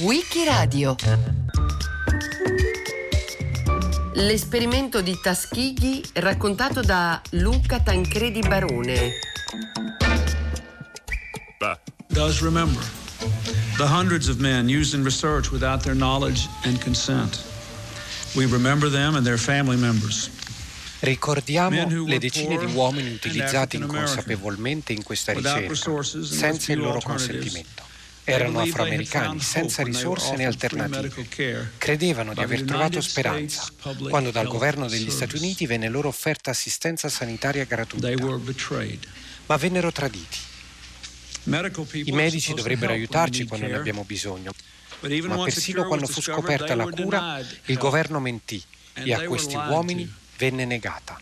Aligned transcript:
Wikiradio 0.00 0.96
L'esperimento 4.14 5.00
di 5.00 5.16
Tuskegee 5.22 6.02
raccontato 6.14 6.80
da 6.80 7.22
Luca 7.30 7.78
Tancredi 7.78 8.40
Barone. 8.40 9.12
Does 12.08 12.42
remember 12.42 12.80
the 13.76 13.86
hundreds 13.86 14.28
of 14.28 14.40
men 14.40 14.68
used 14.68 14.94
in 14.94 15.04
research 15.04 15.52
without 15.52 15.84
their 15.84 15.94
knowledge 15.94 16.48
and 16.64 16.80
consent. 16.80 17.44
We 18.34 18.46
remember 18.46 18.88
them 18.88 19.14
and 19.14 19.24
their 19.24 19.38
family 19.38 19.76
members. 19.76 20.35
Ricordiamo 21.00 22.06
le 22.06 22.18
decine 22.18 22.58
di 22.58 22.72
uomini 22.72 23.12
utilizzati 23.12 23.76
inconsapevolmente 23.76 24.92
in 24.92 25.02
questa 25.02 25.32
ricerca, 25.32 26.02
senza 26.02 26.72
il 26.72 26.78
loro 26.78 27.00
consentimento. 27.00 27.84
Erano 28.24 28.58
afroamericani 28.60 29.38
senza 29.38 29.84
risorse 29.84 30.34
né 30.34 30.46
alternative. 30.46 31.72
Credevano 31.78 32.34
di 32.34 32.40
aver 32.40 32.62
trovato 32.62 33.00
speranza 33.00 33.68
quando 34.08 34.30
dal 34.30 34.48
governo 34.48 34.88
degli 34.88 35.10
Stati 35.10 35.36
Uniti 35.36 35.66
venne 35.66 35.88
loro 35.88 36.08
offerta 36.08 36.50
assistenza 36.50 37.08
sanitaria 37.08 37.64
gratuita. 37.64 38.10
Ma 39.46 39.56
vennero 39.56 39.92
traditi. 39.92 40.38
I 41.92 42.10
medici 42.10 42.52
dovrebbero 42.52 42.92
aiutarci 42.92 43.44
quando 43.44 43.66
ne 43.66 43.74
abbiamo 43.74 44.02
bisogno. 44.02 44.52
Ma 45.00 45.42
persino 45.44 45.86
quando 45.86 46.06
fu 46.06 46.20
scoperta 46.20 46.74
la 46.74 46.86
cura, 46.86 47.38
il 47.66 47.76
governo 47.76 48.18
mentì 48.18 48.60
e 48.94 49.12
a 49.14 49.22
questi 49.24 49.54
uomini 49.54 50.10
venne 50.38 50.64
negata. 50.64 51.20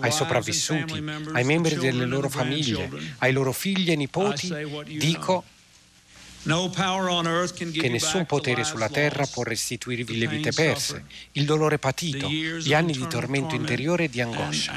Ai 0.00 0.12
sopravvissuti, 0.12 1.02
ai 1.32 1.44
membri 1.44 1.76
delle 1.76 2.04
loro 2.04 2.28
famiglie, 2.28 2.90
ai 3.18 3.32
loro 3.32 3.52
figli 3.52 3.90
e 3.90 3.96
nipoti, 3.96 4.52
dico 4.98 5.44
che 7.72 7.88
nessun 7.88 8.26
potere 8.26 8.64
sulla 8.64 8.88
terra 8.90 9.26
può 9.26 9.42
restituirvi 9.42 10.18
le 10.18 10.28
vite 10.28 10.52
perse, 10.52 11.04
il 11.32 11.44
dolore 11.46 11.78
patito, 11.78 12.28
gli 12.28 12.74
anni 12.74 12.92
di 12.92 13.06
tormento 13.06 13.54
interiore 13.54 14.04
e 14.04 14.08
di 14.08 14.20
angoscia. 14.20 14.74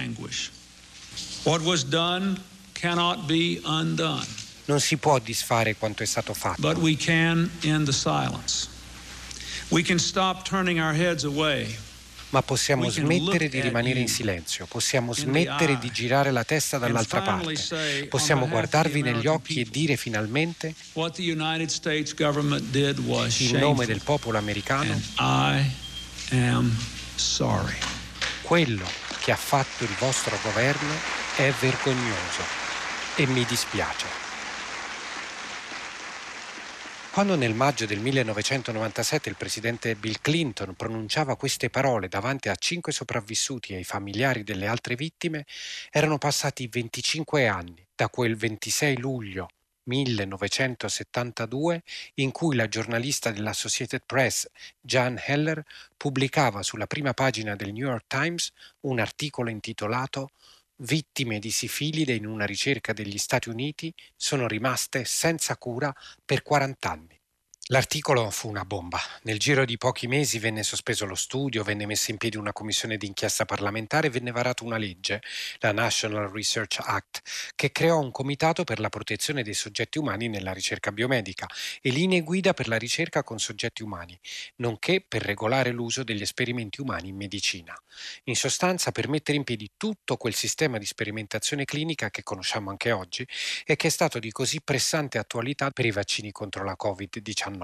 Non 4.66 4.80
si 4.80 4.98
può 4.98 5.20
disfare 5.20 5.76
quanto 5.76 6.04
è 6.04 6.06
stato 6.06 6.34
fatto. 6.34 6.62
Ma 12.32 12.42
possiamo 12.42 12.90
smettere 12.90 13.50
di 13.50 13.60
rimanere 13.62 14.00
in 14.00 14.08
silenzio, 14.08 14.66
possiamo 14.66 15.14
smettere 15.14 15.78
di 15.80 15.92
girare 15.92 16.32
la 16.32 16.44
testa 16.44 16.78
dall'altra 16.78 17.22
parte, 17.22 18.08
possiamo 18.08 18.48
guardarvi 18.48 19.02
negli 19.02 19.28
occhi 19.28 19.60
e 19.62 19.68
dire 19.70 19.98
finalmente 19.98 20.74
in 23.38 23.58
nome 23.60 23.86
del 23.86 24.02
popolo 24.02 24.38
americano 24.38 25.00
quello 28.42 28.86
che 29.22 29.32
ha 29.32 29.38
fatto 29.38 29.84
il 29.84 29.96
vostro 30.00 30.38
governo 30.44 30.94
è 31.36 31.52
vergognoso 31.60 32.44
e 33.16 33.28
mi 33.28 33.46
dispiace. 33.46 34.31
Quando 37.12 37.36
nel 37.36 37.54
maggio 37.54 37.86
del 37.86 38.00
1997 38.00 39.28
il 39.28 39.36
presidente 39.36 39.96
Bill 39.96 40.22
Clinton 40.22 40.76
pronunciava 40.76 41.36
queste 41.36 41.70
parole 41.70 42.08
davanti 42.08 42.48
a 42.48 42.56
cinque 42.56 42.94
sopravvissuti 42.94 43.74
e 43.74 43.76
ai 43.76 43.84
familiari 43.84 44.46
delle 44.46 44.66
altre 44.66 44.96
vittime, 44.96 45.46
erano 45.90 46.18
passati 46.18 46.68
25 46.68 47.50
anni 47.50 47.86
da 47.94 48.08
quel 48.08 48.38
26 48.38 48.98
luglio 48.98 49.50
1972 49.84 51.84
in 52.16 52.32
cui 52.32 52.56
la 52.56 52.70
giornalista 52.70 53.32
dell'Associated 53.32 54.04
Press 54.06 54.48
Jan 54.80 55.22
Heller 55.22 55.62
pubblicava 55.98 56.64
sulla 56.64 56.88
prima 56.88 57.14
pagina 57.14 57.58
del 57.58 57.74
New 57.74 57.88
York 57.88 58.06
Times 58.08 58.54
un 58.82 59.00
articolo 59.00 59.50
intitolato 59.50 60.30
Vittime 60.84 61.38
di 61.38 61.52
sifilide 61.52 62.16
in 62.16 62.26
una 62.26 62.44
ricerca 62.44 62.92
degli 62.92 63.20
Stati 63.20 63.50
Uniti 63.50 63.94
sono 64.16 64.48
rimaste 64.48 65.06
senza 65.06 65.56
cura 65.56 65.94
per 66.26 66.42
40 66.42 66.90
anni. 66.90 67.21
L'articolo 67.74 68.30
fu 68.32 68.50
una 68.50 68.66
bomba. 68.66 69.00
Nel 69.22 69.40
giro 69.40 69.64
di 69.64 69.78
pochi 69.78 70.06
mesi 70.06 70.40
venne 70.40 70.62
sospeso 70.62 71.06
lo 71.06 71.16
studio, 71.16 71.64
venne 71.64 71.86
messa 71.86 72.12
in 72.12 72.18
piedi 72.18 72.36
una 72.36 72.52
commissione 72.52 72.98
d'inchiesta 72.98 73.46
parlamentare 73.46 74.08
e 74.08 74.10
venne 74.10 74.32
varata 74.32 74.66
una 74.66 74.76
legge, 74.76 75.22
la 75.60 75.72
National 75.72 76.30
Research 76.30 76.80
Act, 76.82 77.22
che 77.56 77.72
creò 77.72 77.98
un 77.98 78.12
comitato 78.12 78.66
per 78.66 78.82
la 78.82 78.90
protezione 78.90 79.42
dei 79.42 79.54
soggetti 79.54 80.00
umani 80.00 80.28
nella 80.28 80.52
ricerca 80.52 80.92
biomedica 80.92 81.48
e 81.82 81.92
linee 81.92 82.24
guida 82.24 82.54
per 82.54 82.68
la 82.68 82.78
ricerca 82.78 83.24
con 83.24 83.40
soggetti 83.40 83.84
umani, 83.84 84.20
nonché 84.58 85.00
per 85.00 85.22
regolare 85.22 85.72
l'uso 85.72 86.04
degli 86.04 86.24
esperimenti 86.24 86.82
umani 86.82 87.08
in 87.08 87.16
medicina. 87.16 87.74
In 88.26 88.36
sostanza 88.36 88.92
per 88.92 89.08
mettere 89.08 89.38
in 89.38 89.46
piedi 89.46 89.72
tutto 89.78 90.18
quel 90.18 90.36
sistema 90.36 90.78
di 90.78 90.86
sperimentazione 90.86 91.64
clinica 91.64 92.10
che 92.10 92.24
conosciamo 92.24 92.70
anche 92.70 92.92
oggi 92.92 93.26
e 93.64 93.78
che 93.78 93.88
è 93.88 93.92
stato 93.92 94.20
di 94.20 94.32
così 94.32 94.60
pressante 94.62 95.18
attualità 95.18 95.70
per 95.72 95.86
i 95.86 95.92
vaccini 95.92 96.34
contro 96.34 96.66
la 96.66 96.76
Covid-19. 96.78 97.60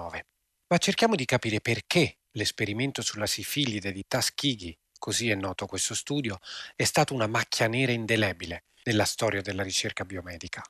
Ma 0.69 0.77
cerchiamo 0.77 1.15
di 1.15 1.25
capire 1.25 1.61
perché 1.61 2.19
l'esperimento 2.31 3.01
sulla 3.01 3.25
sifilide 3.25 3.91
di 3.91 4.05
Tuskegee, 4.07 4.77
così 4.97 5.29
è 5.29 5.35
noto 5.35 5.65
questo 5.65 5.95
studio, 5.95 6.39
è 6.75 6.83
stato 6.83 7.13
una 7.13 7.27
macchia 7.27 7.67
nera 7.67 7.91
indelebile 7.91 8.65
nella 8.83 9.05
storia 9.05 9.41
della 9.41 9.63
ricerca 9.63 10.03
biomedica. 10.05 10.61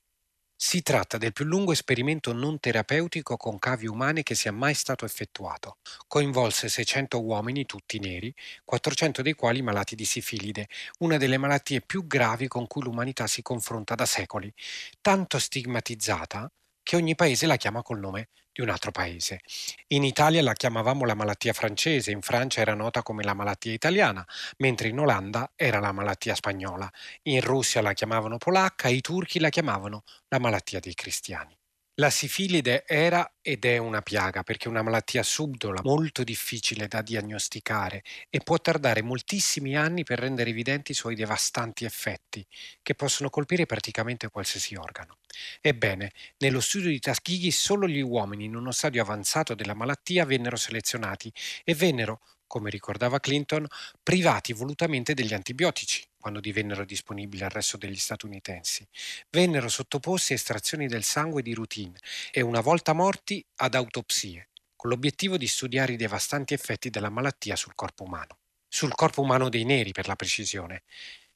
Si 0.60 0.82
tratta 0.82 1.20
del 1.20 1.34
più 1.34 1.46
lungo 1.46 1.72
esperimento 1.72 2.34
non 2.34 2.60
terapeutico 2.60 3.38
con 3.38 3.60
cavi 3.60 3.86
umane 3.86 4.24
che 4.24 4.34
sia 4.34 4.52
mai 4.52 4.74
stato 4.74 5.06
effettuato. 5.06 5.78
Coinvolse 6.08 6.68
600 6.68 7.22
uomini, 7.22 7.66
tutti 7.68 8.00
neri, 8.00 8.34
400 8.66 9.22
dei 9.22 9.34
quali 9.34 9.62
malati 9.62 9.94
di 9.96 10.06
sifilide, 10.06 10.68
una 11.00 11.18
delle 11.18 11.38
malattie 11.38 11.82
più 11.82 12.08
gravi 12.08 12.48
con 12.48 12.66
cui 12.66 12.82
l'umanità 12.82 13.28
si 13.28 13.44
confronta 13.44 13.94
da 13.94 14.08
secoli, 14.08 14.52
tanto 15.00 15.38
stigmatizzata 15.38 16.52
che 16.82 16.96
ogni 16.96 17.14
paese 17.14 17.46
la 17.46 17.58
chiama 17.58 17.84
col 17.84 18.00
nome 18.00 18.30
di 18.58 18.64
un 18.64 18.70
altro 18.70 18.90
paese. 18.90 19.42
In 19.90 20.04
Italia 20.04 20.42
la 20.42 20.54
chiamavamo 20.54 21.06
la 21.06 21.14
malattia 21.14 21.54
francese, 21.54 22.10
in 22.10 22.22
Francia 22.22 22.62
era 22.62 22.74
nota 22.74 23.04
come 23.04 23.22
la 23.22 23.36
malattia 23.36 23.72
italiana, 23.72 24.26
mentre 24.58 24.88
in 24.88 25.00
Olanda 25.00 25.52
era 25.56 25.80
la 25.80 25.92
malattia 25.92 26.34
spagnola, 26.34 26.92
in 27.24 27.42
Russia 27.42 27.84
la 27.84 27.94
chiamavano 27.94 28.38
polacca, 28.38 28.88
i 28.88 29.02
turchi 29.02 29.40
la 29.40 29.50
chiamavano 29.50 30.04
la 30.30 30.40
malattia 30.40 30.80
dei 30.80 30.96
cristiani. 30.96 31.56
La 32.00 32.12
sifilide 32.12 32.86
era 32.86 33.38
ed 33.42 33.66
è 33.66 33.78
una 33.78 34.02
piaga 34.02 34.44
perché 34.44 34.66
è 34.66 34.70
una 34.70 34.84
malattia 34.84 35.24
subdola 35.24 35.82
molto 35.84 36.24
difficile 36.24 36.88
da 36.88 37.02
diagnosticare 37.02 38.04
e 38.30 38.40
può 38.42 38.60
tardare 38.60 39.02
moltissimi 39.02 39.76
anni 39.76 40.04
per 40.04 40.20
rendere 40.20 40.52
evidenti 40.52 40.92
i 40.92 40.96
suoi 40.96 41.16
devastanti 41.16 41.86
effetti, 41.86 42.46
che 42.84 42.94
possono 42.94 43.32
colpire 43.32 43.66
praticamente 43.66 44.30
qualsiasi 44.30 44.76
organo. 44.76 45.18
Ebbene, 45.60 46.12
nello 46.38 46.60
studio 46.60 46.90
di 46.90 47.00
Tuskegee 47.00 47.50
solo 47.52 47.88
gli 47.88 48.02
uomini 48.02 48.46
in 48.46 48.56
uno 48.56 48.72
stadio 48.72 49.02
avanzato 49.02 49.56
della 49.56 49.74
malattia 49.74 50.24
vennero 50.24 50.56
selezionati 50.56 51.34
e 51.64 51.74
vennero, 51.74 52.22
come 52.48 52.70
ricordava 52.70 53.20
Clinton, 53.20 53.68
privati 54.02 54.54
volutamente 54.54 55.14
degli 55.14 55.34
antibiotici 55.34 56.08
quando 56.18 56.40
divennero 56.40 56.84
disponibili 56.84 57.44
al 57.44 57.50
resto 57.50 57.78
degli 57.78 57.96
statunitensi. 57.96 58.88
Vennero 59.30 59.70
sottoposti 59.70 60.34
a 60.34 60.36
estrazioni 60.36 60.88
del 60.88 61.04
sangue 61.04 61.42
di 61.42 61.54
routine 61.54 61.98
e 62.32 62.42
una 62.42 62.62
volta 62.62 62.94
morti 62.94 63.46
ad 63.58 63.76
autopsie, 63.76 64.50
con 64.76 64.90
l'obiettivo 64.90 65.38
di 65.38 65.48
studiare 65.48 65.94
i 65.94 65.98
devastanti 65.98 66.54
effetti 66.54 66.90
della 66.90 67.10
malattia 67.10 67.56
sul 67.56 67.76
corpo 67.76 68.04
umano. 68.04 68.40
Sul 68.68 68.94
corpo 68.94 69.22
umano 69.22 69.50
dei 69.50 69.64
neri, 69.64 69.92
per 69.92 70.08
la 70.08 70.16
precisione. 70.16 70.84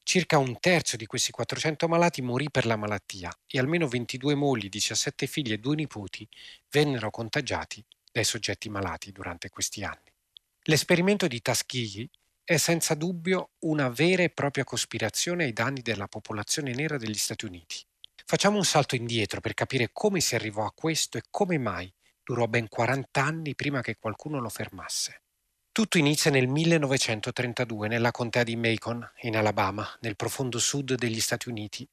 Circa 0.03 0.39
un 0.39 0.59
terzo 0.59 0.97
di 0.97 1.05
questi 1.05 1.31
400 1.31 1.87
malati 1.87 2.21
morì 2.21 2.49
per 2.49 2.65
la 2.65 2.75
malattia 2.75 3.31
e 3.47 3.59
almeno 3.59 3.87
22 3.87 4.35
mogli, 4.35 4.67
17 4.67 5.27
figli 5.27 5.53
e 5.53 5.59
due 5.59 5.75
nipoti 5.75 6.27
vennero 6.69 7.09
contagiati 7.11 7.83
dai 8.11 8.23
soggetti 8.23 8.67
malati 8.67 9.11
durante 9.11 9.49
questi 9.49 9.83
anni. 9.83 10.10
L'esperimento 10.65 11.25
di 11.25 11.41
Tuskegee 11.41 12.07
è 12.43 12.55
senza 12.57 12.93
dubbio 12.93 13.53
una 13.61 13.89
vera 13.89 14.21
e 14.21 14.29
propria 14.29 14.63
cospirazione 14.63 15.45
ai 15.45 15.53
danni 15.53 15.81
della 15.81 16.07
popolazione 16.07 16.71
nera 16.75 16.97
degli 16.97 17.17
Stati 17.17 17.45
Uniti. 17.45 17.83
Facciamo 18.23 18.57
un 18.57 18.63
salto 18.63 18.93
indietro 18.93 19.41
per 19.41 19.55
capire 19.55 19.89
come 19.91 20.19
si 20.19 20.35
arrivò 20.35 20.63
a 20.63 20.71
questo 20.71 21.17
e 21.17 21.23
come 21.31 21.57
mai 21.57 21.91
durò 22.23 22.45
ben 22.45 22.67
40 22.67 23.23
anni 23.23 23.55
prima 23.55 23.81
che 23.81 23.97
qualcuno 23.97 24.39
lo 24.39 24.49
fermasse. 24.49 25.23
Tutto 25.71 25.97
inizia 25.97 26.29
nel 26.29 26.47
1932 26.47 27.87
nella 27.87 28.11
contea 28.11 28.43
di 28.43 28.55
Macon, 28.55 29.09
in 29.21 29.37
Alabama, 29.37 29.89
nel 30.01 30.15
profondo 30.15 30.59
sud 30.59 30.93
degli 30.93 31.21
Stati 31.21 31.49
Uniti. 31.49 31.89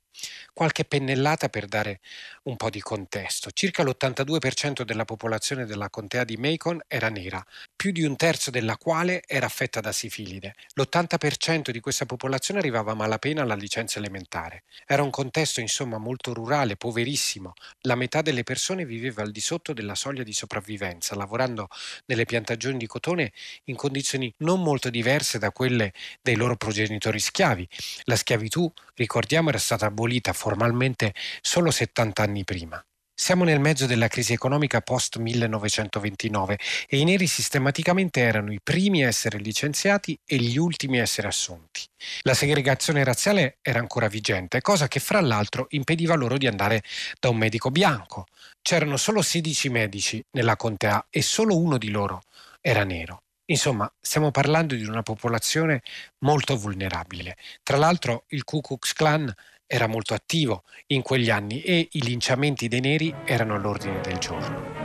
Qualche 0.52 0.84
pennellata 0.84 1.48
per 1.48 1.66
dare 1.66 2.00
un 2.44 2.56
po' 2.56 2.68
di 2.68 2.80
contesto. 2.80 3.50
Circa 3.52 3.84
l'82% 3.84 4.82
della 4.82 5.04
popolazione 5.04 5.66
della 5.66 5.88
contea 5.88 6.24
di 6.24 6.36
Macon 6.36 6.80
era 6.88 7.08
nera, 7.08 7.44
più 7.76 7.92
di 7.92 8.02
un 8.02 8.16
terzo 8.16 8.50
della 8.50 8.76
quale 8.76 9.22
era 9.26 9.46
affetta 9.46 9.80
da 9.80 9.92
sifilide. 9.92 10.54
L'80% 10.74 11.70
di 11.70 11.80
questa 11.80 12.06
popolazione 12.06 12.58
arrivava 12.58 12.92
a 12.92 12.94
malapena 12.96 13.42
alla 13.42 13.54
licenza 13.54 13.98
elementare. 13.98 14.64
Era 14.84 15.02
un 15.02 15.10
contesto 15.10 15.60
insomma 15.60 15.98
molto 15.98 16.34
rurale, 16.34 16.76
poverissimo. 16.76 17.52
La 17.82 17.94
metà 17.94 18.20
delle 18.20 18.42
persone 18.42 18.84
viveva 18.84 19.22
al 19.22 19.30
di 19.30 19.40
sotto 19.40 19.72
della 19.72 19.94
soglia 19.94 20.24
di 20.24 20.32
sopravvivenza, 20.32 21.14
lavorando 21.14 21.68
nelle 22.06 22.24
piantagioni 22.24 22.78
di 22.78 22.86
cotone 22.86 23.32
in 23.64 23.76
condizioni 23.76 24.32
non 24.38 24.62
molto 24.62 24.90
diverse 24.90 25.38
da 25.38 25.52
quelle 25.52 25.92
dei 26.20 26.34
loro 26.34 26.56
progenitori 26.56 27.20
schiavi. 27.20 27.68
La 28.04 28.16
schiavitù, 28.16 28.70
ricordiamo, 28.94 29.50
era 29.50 29.58
stata 29.58 29.86
abolita 29.86 30.06
formalmente 30.32 31.12
solo 31.40 31.70
70 31.70 32.22
anni 32.22 32.44
prima. 32.44 32.82
Siamo 33.20 33.42
nel 33.42 33.58
mezzo 33.58 33.86
della 33.86 34.06
crisi 34.06 34.32
economica 34.32 34.80
post 34.80 35.16
1929 35.16 36.56
e 36.88 36.98
i 36.98 37.04
neri 37.04 37.26
sistematicamente 37.26 38.20
erano 38.20 38.52
i 38.52 38.60
primi 38.62 39.02
a 39.02 39.08
essere 39.08 39.38
licenziati 39.38 40.16
e 40.24 40.36
gli 40.36 40.56
ultimi 40.56 41.00
a 41.00 41.02
essere 41.02 41.26
assunti. 41.26 41.82
La 42.22 42.32
segregazione 42.32 43.02
razziale 43.02 43.58
era 43.60 43.80
ancora 43.80 44.06
vigente, 44.06 44.60
cosa 44.60 44.86
che 44.86 45.00
fra 45.00 45.20
l'altro 45.20 45.66
impediva 45.70 46.14
loro 46.14 46.38
di 46.38 46.46
andare 46.46 46.82
da 47.18 47.28
un 47.28 47.38
medico 47.38 47.72
bianco. 47.72 48.26
C'erano 48.62 48.96
solo 48.96 49.20
16 49.20 49.68
medici 49.68 50.24
nella 50.36 50.54
contea 50.54 51.04
e 51.10 51.20
solo 51.20 51.58
uno 51.58 51.76
di 51.76 51.90
loro 51.90 52.22
era 52.60 52.84
nero. 52.84 53.22
Insomma, 53.50 53.90
stiamo 53.98 54.30
parlando 54.30 54.74
di 54.74 54.84
una 54.84 55.02
popolazione 55.02 55.82
molto 56.18 56.56
vulnerabile. 56.56 57.36
Tra 57.62 57.78
l'altro 57.78 58.26
il 58.28 58.44
Ku 58.44 58.60
Klux 58.60 58.92
Klan 58.92 59.34
era 59.70 59.86
molto 59.86 60.14
attivo 60.14 60.64
in 60.88 61.02
quegli 61.02 61.28
anni 61.28 61.60
e 61.60 61.88
i 61.92 62.02
linciamenti 62.02 62.68
dei 62.68 62.80
neri 62.80 63.14
erano 63.24 63.54
all'ordine 63.54 64.00
del 64.00 64.16
giorno. 64.16 64.76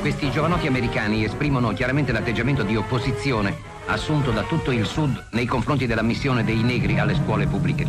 Questi 0.00 0.30
giovanotti 0.30 0.66
americani 0.66 1.24
esprimono 1.24 1.72
chiaramente 1.72 2.12
l'atteggiamento 2.12 2.62
di 2.62 2.76
opposizione 2.76 3.56
assunto 3.86 4.30
da 4.30 4.42
tutto 4.42 4.70
il 4.70 4.84
Sud 4.84 5.28
nei 5.32 5.46
confronti 5.46 5.86
dell'ammissione 5.86 6.44
dei 6.44 6.62
negri 6.62 6.98
alle 6.98 7.14
scuole 7.14 7.46
pubbliche. 7.46 7.86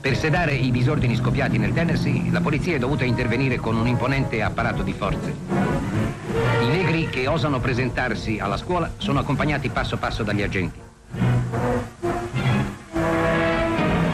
Per 0.00 0.16
sedare 0.16 0.54
i 0.54 0.72
disordini 0.72 1.14
scoppiati 1.14 1.58
nel 1.58 1.72
Tennessee, 1.72 2.28
la 2.32 2.40
polizia 2.40 2.74
è 2.74 2.78
dovuta 2.80 3.04
intervenire 3.04 3.56
con 3.56 3.76
un 3.76 3.86
imponente 3.86 4.42
apparato 4.42 4.82
di 4.82 4.92
forze. 4.92 5.32
I 6.60 6.66
negri 6.66 7.08
che 7.08 7.28
osano 7.28 7.60
presentarsi 7.60 8.40
alla 8.40 8.56
scuola 8.56 8.92
sono 8.96 9.20
accompagnati 9.20 9.68
passo 9.68 9.96
passo 9.96 10.24
dagli 10.24 10.42
agenti. 10.42 10.80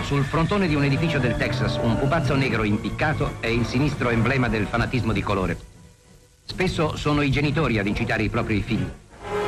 Sul 0.08 0.24
frontone 0.24 0.68
di 0.68 0.74
un 0.74 0.84
edificio 0.84 1.18
del 1.18 1.36
Texas, 1.36 1.78
un 1.82 1.98
pupazzo 1.98 2.34
negro 2.34 2.64
impiccato 2.64 3.34
è 3.40 3.48
il 3.48 3.66
sinistro 3.66 4.08
emblema 4.08 4.48
del 4.48 4.64
fanatismo 4.64 5.12
di 5.12 5.20
colore. 5.20 5.58
Spesso 6.46 6.96
sono 6.96 7.20
i 7.20 7.30
genitori 7.30 7.78
ad 7.78 7.86
incitare 7.86 8.22
i 8.22 8.30
propri 8.30 8.62
figli 8.62 8.88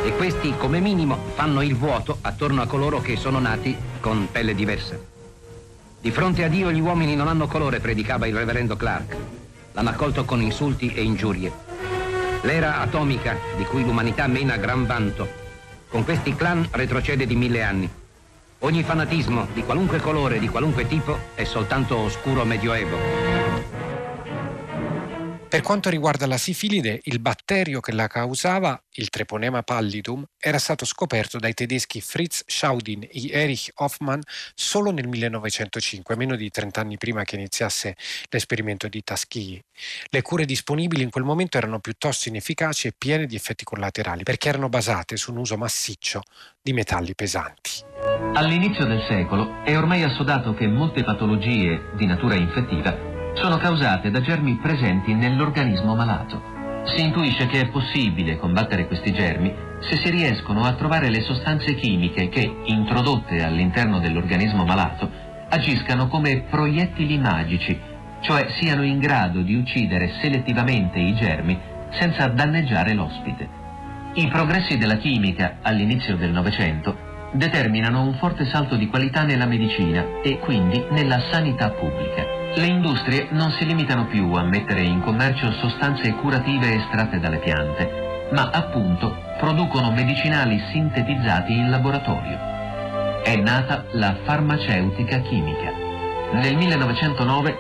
e 0.05 0.15
questi, 0.17 0.53
come 0.59 0.81
minimo, 0.81 1.17
fanno 1.33 1.63
il 1.63 1.75
vuoto 1.75 2.19
attorno 2.21 2.61
a 2.61 2.67
coloro 2.67 3.01
che 3.01 3.17
sono 3.17 3.39
nati 3.39 3.75
con 4.01 4.29
pelle 4.31 4.55
diversa. 4.55 4.99
Di 5.99 6.11
fronte 6.11 6.45
a 6.45 6.49
Dio 6.49 6.71
gli 6.71 6.81
uomini 6.81 7.17
non 7.17 7.29
hanno 7.29 7.47
colore, 7.47 7.81
predicava 7.81 8.27
il 8.27 8.37
reverendo 8.37 8.77
Clark. 8.77 9.17
L'hanno 9.73 9.89
accolto 9.89 10.27
con 10.27 10.43
insulti 10.43 10.93
e 10.93 11.03
ingiurie. 11.03 11.51
L'era 12.43 12.81
atomica, 12.81 13.35
di 13.57 13.65
cui 13.65 13.83
l'umanità 13.83 14.27
mena 14.27 14.59
gran 14.59 14.85
vanto, 14.85 15.27
con 15.89 16.05
questi 16.05 16.37
clan 16.37 16.69
retrocede 16.71 17.27
di 17.27 17.35
mille 17.35 17.63
anni. 17.63 18.00
Ogni 18.63 18.83
fanatismo, 18.83 19.49
di 19.55 19.63
qualunque 19.63 20.01
colore, 20.01 20.39
di 20.39 20.49
qualunque 20.49 20.87
tipo, 20.87 21.19
è 21.35 21.45
soltanto 21.45 21.97
oscuro 21.97 22.45
medioevo. 22.45 22.99
Per 25.49 25.63
quanto 25.63 25.89
riguarda 25.89 26.27
la 26.27 26.37
sifilide, 26.37 27.01
il 27.05 27.19
batterio 27.21 27.81
che 27.81 27.91
la 27.91 28.07
causava, 28.07 28.81
il 28.93 29.09
Treponema 29.09 29.63
pallidum, 29.63 30.23
era 30.39 30.59
stato 30.59 30.85
scoperto 30.85 31.39
dai 31.39 31.55
tedeschi 31.55 32.01
Fritz 32.03 32.45
Schaudin 32.47 33.03
e 33.03 33.31
Erich 33.31 33.71
Hoffmann 33.77 34.21
solo 34.55 34.93
nel 34.93 35.09
1905, 35.09 36.15
meno 36.15 36.37
di 36.37 36.51
30 36.51 36.81
anni 36.83 36.99
prima 36.99 37.25
che 37.25 37.37
iniziasse 37.37 37.97
l'esperimento 38.29 38.89
di 38.89 39.03
Tuskegee. 39.03 39.65
Le 40.11 40.23
cure 40.23 40.45
disponibili 40.45 41.03
in 41.03 41.11
quel 41.11 41.25
momento 41.25 41.57
erano 41.57 41.81
piuttosto 41.81 42.29
inefficaci 42.29 42.87
e 42.89 42.95
piene 42.97 43.27
di 43.27 43.35
effetti 43.35 43.65
collaterali, 43.65 44.23
perché 44.23 44.51
erano 44.51 44.69
basate 44.69 45.17
su 45.17 45.33
un 45.33 45.39
uso 45.39 45.57
massiccio 45.57 46.23
di 46.63 46.73
metalli 46.73 47.15
pesanti. 47.15 47.90
All'inizio 48.33 48.87
del 48.87 49.03
secolo 49.09 49.65
è 49.65 49.77
ormai 49.77 50.05
assodato 50.05 50.55
che 50.55 50.69
molte 50.69 51.03
patologie 51.03 51.91
di 51.97 52.07
natura 52.07 52.37
infettiva 52.37 52.97
sono 53.35 53.57
causate 53.57 54.09
da 54.11 54.21
germi 54.21 54.57
presenti 54.63 55.13
nell'organismo 55.15 55.97
malato. 55.97 56.41
Si 56.85 57.03
intuisce 57.03 57.47
che 57.49 57.63
è 57.63 57.69
possibile 57.71 58.39
combattere 58.39 58.87
questi 58.87 59.13
germi 59.13 59.53
se 59.81 59.97
si 59.97 60.11
riescono 60.11 60.63
a 60.63 60.75
trovare 60.75 61.11
le 61.11 61.23
sostanze 61.23 61.75
chimiche 61.75 62.29
che, 62.29 62.61
introdotte 62.67 63.43
all'interno 63.43 63.99
dell'organismo 63.99 64.65
malato, 64.65 65.11
agiscano 65.49 66.07
come 66.07 66.45
proiettili 66.49 67.19
magici, 67.19 67.79
cioè 68.21 68.47
siano 68.61 68.85
in 68.85 69.01
grado 69.01 69.41
di 69.41 69.57
uccidere 69.57 70.13
selettivamente 70.21 71.01
i 71.01 71.15
germi 71.17 71.59
senza 71.99 72.29
danneggiare 72.29 72.95
l'ospite. 72.95 73.49
I 74.15 74.29
progressi 74.29 74.79
della 74.79 74.97
chimica 74.97 75.59
all'inizio 75.63 76.17
del 76.17 76.31
Novecento 76.31 77.09
determinano 77.33 78.03
un 78.03 78.15
forte 78.15 78.47
salto 78.47 78.77
di 78.77 78.89
qualità 78.89 79.23
nella 79.23 79.47
medicina 79.47 80.21
e 80.23 80.39
quindi 80.39 80.85
nella 80.91 81.21
sanità 81.31 81.71
pubblica. 81.71 82.39
Le 82.55 82.67
industrie 82.67 83.29
non 83.31 83.53
si 83.53 83.65
limitano 83.65 84.07
più 84.07 84.33
a 84.33 84.43
mettere 84.43 84.83
in 84.83 85.01
commercio 85.01 85.53
sostanze 85.53 86.13
curative 86.15 86.75
estratte 86.75 87.21
dalle 87.21 87.39
piante, 87.39 88.29
ma 88.33 88.51
appunto 88.53 89.17
producono 89.39 89.93
medicinali 89.93 90.61
sintetizzati 90.73 91.53
in 91.53 91.71
laboratorio. 91.71 92.39
È 93.23 93.37
nata 93.37 93.85
la 93.93 94.17
farmaceutica 94.25 95.21
chimica. 95.21 95.73
Nel 96.33 96.57
1909 96.57 97.57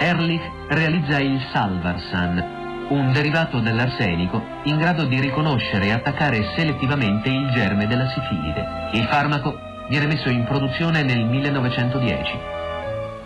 Ehrlich 0.00 0.42
realizza 0.68 1.18
il 1.20 1.40
Salvarsan, 1.52 2.61
un 2.92 3.12
derivato 3.12 3.58
dell'arsenico 3.60 4.42
in 4.64 4.76
grado 4.76 5.04
di 5.04 5.18
riconoscere 5.18 5.86
e 5.86 5.92
attaccare 5.92 6.52
selettivamente 6.54 7.30
il 7.30 7.50
germe 7.50 7.86
della 7.86 8.08
sifilide. 8.10 8.90
Il 8.92 9.04
farmaco 9.04 9.58
viene 9.88 10.06
messo 10.06 10.28
in 10.28 10.44
produzione 10.44 11.02
nel 11.02 11.24
1910. 11.24 12.38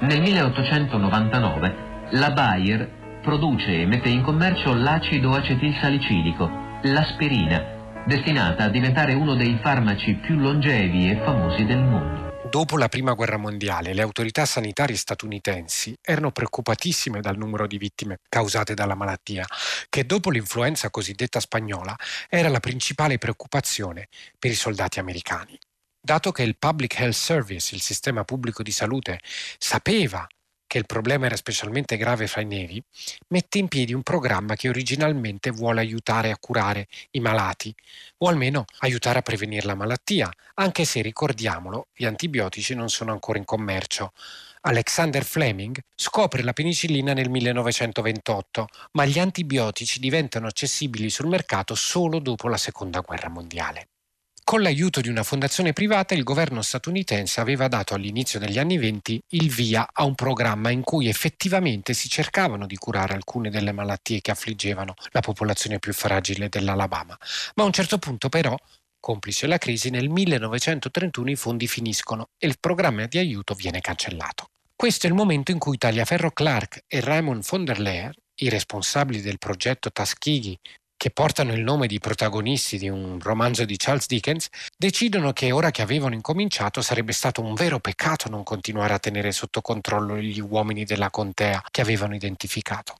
Nel 0.01 0.21
1899 0.21 1.75
la 2.11 2.31
Bayer 2.31 2.89
produce 3.23 3.81
e 3.81 3.87
mette 3.87 4.09
in 4.09 4.23
commercio 4.23 4.73
l'acido 4.73 5.35
acetilsalicilico, 5.35 6.49
l'aspirina, 6.83 8.05
destinata 8.07 8.65
a 8.65 8.69
diventare 8.69 9.15
uno 9.15 9.35
dei 9.35 9.59
farmaci 9.61 10.15
più 10.15 10.37
longevi 10.37 11.11
e 11.11 11.21
famosi 11.25 11.65
del 11.65 11.83
mondo. 11.83 12.26
Dopo 12.51 12.79
la 12.79 12.89
Prima 12.89 13.13
Guerra 13.13 13.37
Mondiale, 13.37 13.93
le 13.93 14.03
autorità 14.03 14.47
sanitarie 14.47 14.97
statunitensi 14.97 15.97
erano 16.01 16.31
preoccupatissime 16.31 17.21
dal 17.21 17.37
numero 17.37 17.67
di 17.67 17.77
vittime 17.77 18.21
causate 18.29 18.73
dalla 18.73 18.95
malattia, 18.95 19.45
che 19.89 20.07
dopo 20.07 20.31
l'influenza 20.31 20.89
cosiddetta 20.91 21.41
spagnola 21.41 21.95
era 22.29 22.49
la 22.49 22.61
principale 22.61 23.19
preoccupazione 23.19 24.09
per 24.39 24.51
i 24.51 24.55
soldati 24.55 24.99
americani. 24.99 25.59
Dato 26.01 26.31
che 26.31 26.45
il 26.45 26.57
Public 26.57 27.01
Health 27.01 27.15
Service, 27.15 27.75
il 27.75 27.83
sistema 27.83 28.23
pubblico 28.25 28.63
di 28.63 28.71
salute, 28.71 29.19
sapeva 29.59 30.27
che 30.67 30.79
il 30.79 30.87
problema 30.87 31.27
era 31.27 31.37
specialmente 31.37 31.97
grave 31.97 32.27
fra 32.27 32.41
i 32.41 32.47
neri, 32.47 32.83
mette 33.29 33.59
in 33.59 33.69
piedi 33.69 33.95
un 33.95 34.03
programma 34.03 34.55
che 34.55 34.69
originalmente 34.69 35.51
vuole 35.51 35.81
aiutare 35.81 36.31
a 36.31 36.39
curare 36.39 36.89
i 37.13 37.21
malati, 37.21 37.75
o 38.19 38.29
almeno 38.29 38.65
aiutare 38.79 39.19
a 39.21 39.23
prevenire 39.23 39.67
la 39.67 39.75
malattia, 39.75 40.31
anche 40.55 40.85
se 40.85 41.03
ricordiamolo, 41.03 41.89
gli 41.95 42.05
antibiotici 42.05 42.75
non 42.75 42.89
sono 42.89 43.13
ancora 43.13 43.39
in 43.39 43.45
commercio. 43.45 44.13
Alexander 44.63 45.25
Fleming 45.25 45.79
scopre 45.95 46.43
la 46.43 46.53
penicillina 46.53 47.13
nel 47.13 47.31
1928, 47.31 48.67
ma 48.93 49.05
gli 49.05 49.21
antibiotici 49.21 50.01
diventano 50.01 50.49
accessibili 50.49 51.09
sul 51.09 51.29
mercato 51.29 51.77
solo 51.77 52.19
dopo 52.19 52.49
la 52.49 52.57
Seconda 52.57 53.01
Guerra 53.01 53.29
Mondiale. 53.29 53.89
Con 54.49 54.63
l'aiuto 54.63 55.01
di 55.01 55.09
una 55.09 55.25
fondazione 55.25 55.73
privata 55.73 56.15
il 56.15 56.23
governo 56.23 56.63
statunitense 56.63 57.41
aveva 57.41 57.67
dato 57.67 57.95
all'inizio 57.95 58.39
degli 58.39 58.61
anni 58.61 58.79
venti 58.79 59.21
il 59.31 59.51
via 59.51 59.89
a 59.93 60.05
un 60.05 60.15
programma 60.15 60.71
in 60.71 60.85
cui 60.85 61.09
effettivamente 61.09 61.95
si 61.95 62.09
cercavano 62.09 62.65
di 62.65 62.77
curare 62.77 63.15
alcune 63.15 63.51
delle 63.51 63.73
malattie 63.73 64.21
che 64.21 64.31
affliggevano 64.31 64.95
la 65.11 65.19
popolazione 65.19 65.81
più 65.81 65.93
fragile 65.93 66.49
dell'Alabama. 66.49 67.19
Ma 67.57 67.65
a 67.65 67.67
un 67.67 67.73
certo 67.73 67.99
punto 67.99 68.29
però 68.29 68.57
Complice 69.01 69.49
la 69.49 69.59
crisi, 69.59 69.91
nel 69.91 70.09
1931 70.09 71.31
i 71.31 71.37
fondi 71.37 71.67
finiscono 71.67 72.29
e 72.39 72.47
il 72.47 72.59
programma 72.61 73.07
di 73.07 73.19
aiuto 73.19 73.53
viene 73.55 73.81
cancellato. 73.81 74.51
Questo 74.77 75.09
è 75.09 75.11
il 75.11 75.17
momento 75.17 75.51
in 75.51 75.59
cui 75.59 75.77
Tagliaferro 75.77 76.31
Clark 76.31 76.85
e 76.87 77.01
Raymond 77.01 77.45
von 77.45 77.65
der 77.65 77.81
Leer, 77.81 78.15
i 78.43 78.49
responsabili 78.49 79.21
del 79.23 79.39
progetto 79.39 79.91
Tuskegee 79.91 80.59
che 80.97 81.11
portano 81.11 81.53
il 81.53 81.63
nome 81.63 81.87
di 81.87 81.99
protagonisti 81.99 82.79
di 82.79 82.89
un 82.89 83.19
romanzo 83.21 83.65
di 83.65 83.77
Charles 83.77 84.07
Dickens, 84.07 84.49
decidono 84.77 85.33
che 85.33 85.53
ora 85.53 85.71
che 85.71 85.83
avevano 85.83 86.15
incominciato 86.15 86.81
sarebbe 86.81 87.13
stato 87.13 87.43
un 87.43 87.55
vero 87.55 87.79
peccato 87.79 88.29
non 88.29 88.43
continuare 88.43 88.95
a 88.95 88.99
tenere 88.99 89.33
sotto 89.33 89.61
controllo 89.61 90.17
gli 90.17 90.41
uomini 90.41 90.85
della 90.85 91.11
contea 91.11 91.63
che 91.71 91.81
avevano 91.81 92.15
identificato. 92.15 92.97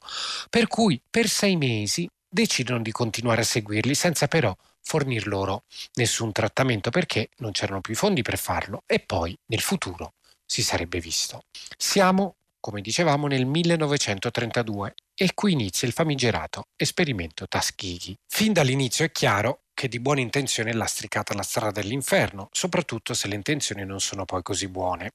Per 0.51 0.67
cui 0.67 1.01
per 1.09 1.29
sei 1.29 1.57
mesi 1.57 2.09
decidono 2.29 2.83
di 2.83 2.93
continuare 2.93 3.41
a 3.41 3.45
seguirli 3.45 3.95
senza 3.95 4.29
però 4.29 4.55
fornir 4.83 5.27
loro 5.27 5.65
nessun 5.95 6.33
trattamento 6.33 6.91
perché 6.91 7.31
non 7.39 7.53
c'erano 7.53 7.81
più 7.81 7.95
i 7.95 7.97
fondi 7.97 8.23
per 8.23 8.39
farlo 8.39 8.83
e 8.87 9.01
poi 9.01 9.37
nel 9.47 9.61
futuro 9.61 10.13
si 10.45 10.63
sarebbe 10.63 11.01
visto. 11.01 11.43
Siamo, 11.77 12.37
come 12.61 12.81
dicevamo, 12.81 13.27
nel 13.27 13.47
1932 13.47 14.95
e 15.19 15.33
qui 15.33 15.53
inizia 15.53 15.89
il 15.89 15.95
famigerato 15.95 16.65
esperimento 16.77 17.47
Tuskegee. 17.47 18.17
Fin 18.29 18.53
dall'inizio 18.53 19.07
è 19.07 19.11
chiaro 19.11 19.63
che 19.73 19.89
di 19.89 19.99
buona 19.99 20.21
intenzione 20.21 20.71
è 20.71 20.75
lastricata 20.75 21.35
la 21.35 21.43
strada 21.43 21.81
dell'inferno, 21.81 22.49
soprattutto 22.53 23.15
se 23.15 23.27
le 23.27 23.35
intenzioni 23.35 23.85
non 23.87 24.01
sono 24.01 24.27
poi 24.27 24.43
così 24.43 24.69
buone. 24.69 25.13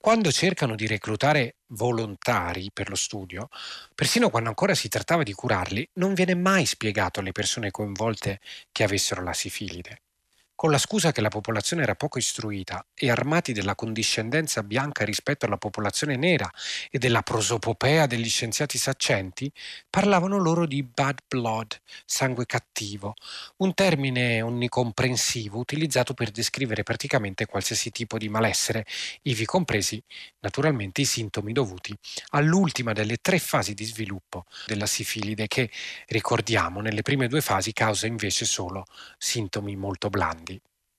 Quando 0.00 0.30
cercano 0.32 0.74
di 0.74 0.86
reclutare 0.86 1.56
volontari 1.68 2.70
per 2.72 2.88
lo 2.88 2.96
studio, 2.96 3.48
persino 3.94 4.30
quando 4.30 4.48
ancora 4.48 4.74
si 4.74 4.88
trattava 4.88 5.22
di 5.22 5.32
curarli, 5.32 5.88
non 5.94 6.12
viene 6.12 6.34
mai 6.34 6.66
spiegato 6.66 7.20
alle 7.20 7.32
persone 7.32 7.70
coinvolte 7.70 8.40
che 8.70 8.82
avessero 8.82 9.22
la 9.22 9.32
sifilide. 9.32 10.03
Con 10.64 10.72
la 10.72 10.78
scusa 10.78 11.12
che 11.12 11.20
la 11.20 11.28
popolazione 11.28 11.82
era 11.82 11.94
poco 11.94 12.16
istruita 12.16 12.86
e 12.94 13.10
armati 13.10 13.52
della 13.52 13.74
condiscendenza 13.74 14.62
bianca 14.62 15.04
rispetto 15.04 15.44
alla 15.44 15.58
popolazione 15.58 16.16
nera 16.16 16.50
e 16.90 16.96
della 16.96 17.20
prosopopea 17.20 18.06
degli 18.06 18.30
scienziati 18.30 18.78
saccenti, 18.78 19.52
parlavano 19.90 20.38
loro 20.38 20.64
di 20.64 20.82
bad 20.82 21.18
blood, 21.28 21.78
sangue 22.06 22.46
cattivo, 22.46 23.12
un 23.58 23.74
termine 23.74 24.40
onnicomprensivo 24.40 25.58
utilizzato 25.58 26.14
per 26.14 26.30
descrivere 26.30 26.82
praticamente 26.82 27.44
qualsiasi 27.44 27.90
tipo 27.90 28.16
di 28.16 28.30
malessere, 28.30 28.86
ivi 29.24 29.44
compresi 29.44 30.02
naturalmente 30.40 31.02
i 31.02 31.04
sintomi 31.04 31.52
dovuti 31.52 31.94
all'ultima 32.30 32.94
delle 32.94 33.18
tre 33.18 33.38
fasi 33.38 33.74
di 33.74 33.84
sviluppo 33.84 34.46
della 34.66 34.86
sifilide 34.86 35.46
che, 35.46 35.70
ricordiamo, 36.06 36.80
nelle 36.80 37.02
prime 37.02 37.28
due 37.28 37.42
fasi 37.42 37.74
causa 37.74 38.06
invece 38.06 38.46
solo 38.46 38.86
sintomi 39.18 39.76
molto 39.76 40.08
blandi 40.08 40.53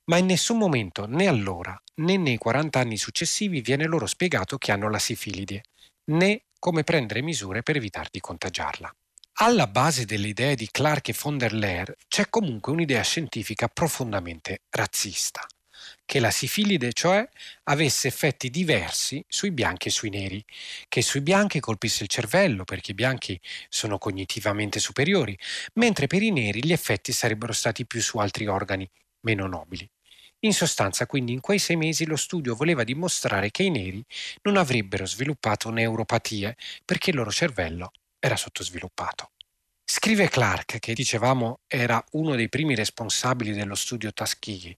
ma 0.06 0.18
in 0.18 0.26
nessun 0.26 0.58
momento, 0.58 1.08
né 1.08 1.28
allora 1.28 1.80
né 1.98 2.18
nei 2.18 2.38
40 2.38 2.80
anni 2.80 2.98
successivi, 2.98 3.62
viene 3.62 3.86
loro 3.86 4.06
spiegato 4.06 4.58
che 4.58 4.72
hanno 4.72 4.90
la 4.90 5.00
sifilide, 5.00 5.64
né 6.12 6.44
come 6.60 6.84
prendere 6.84 7.22
misure 7.22 7.64
per 7.64 7.78
evitare 7.78 8.10
di 8.12 8.20
contagiarla. 8.20 8.94
Alla 9.38 9.68
base 9.68 10.06
delle 10.06 10.28
idee 10.28 10.56
di 10.56 10.70
Clark 10.72 11.10
e 11.10 11.16
von 11.22 11.38
der 11.38 11.54
Leer 11.54 11.96
c'è 12.08 12.30
comunque 12.30 12.72
un'idea 12.72 13.02
scientifica 13.02 13.68
profondamente 13.68 14.62
razzista, 14.70 15.46
che 16.06 16.20
la 16.20 16.32
sifilide 16.32 16.94
cioè 16.94 17.28
avesse 17.64 18.08
effetti 18.08 18.50
diversi 18.50 19.24
sui 19.28 19.52
bianchi 19.52 19.90
e 19.90 19.92
sui 19.92 20.10
neri, 20.10 20.44
che 20.88 21.02
sui 21.02 21.22
bianchi 21.22 21.60
colpisse 21.60 22.04
il 22.04 22.10
cervello 22.10 22.64
perché 22.64 22.92
i 22.92 22.96
bianchi 22.96 23.40
sono 23.68 23.98
cognitivamente 23.98 24.80
superiori, 24.80 25.38
mentre 25.74 26.08
per 26.08 26.24
i 26.24 26.32
neri 26.32 26.66
gli 26.66 26.72
effetti 26.72 27.12
sarebbero 27.12 27.54
stati 27.54 27.86
più 27.86 28.02
su 28.02 28.18
altri 28.18 28.48
organi 28.48 28.90
meno 29.22 29.48
nobili. 29.48 29.90
In 30.46 30.54
sostanza, 30.54 31.08
quindi, 31.08 31.34
in 31.34 31.42
quei 31.42 31.58
sei 31.58 31.76
mesi 31.76 32.06
lo 32.06 32.16
studio 32.16 32.54
voleva 32.54 32.84
dimostrare 32.84 33.50
che 33.50 33.64
i 33.64 33.72
neri 33.72 34.06
non 34.44 34.58
avrebbero 34.58 35.08
sviluppato 35.08 35.72
neuropatie 35.72 36.56
perché 36.86 37.10
il 37.10 37.16
loro 37.16 37.32
cervello 37.32 37.92
era 38.20 38.36
sottosviluppato. 38.36 39.32
Scrive 39.84 40.30
Clark, 40.30 40.78
che 40.78 40.94
dicevamo 40.94 41.62
era 41.66 42.04
uno 42.12 42.36
dei 42.36 42.48
primi 42.48 42.76
responsabili 42.76 43.54
dello 43.54 43.74
studio 43.74 44.14
Tuskegee, 44.14 44.78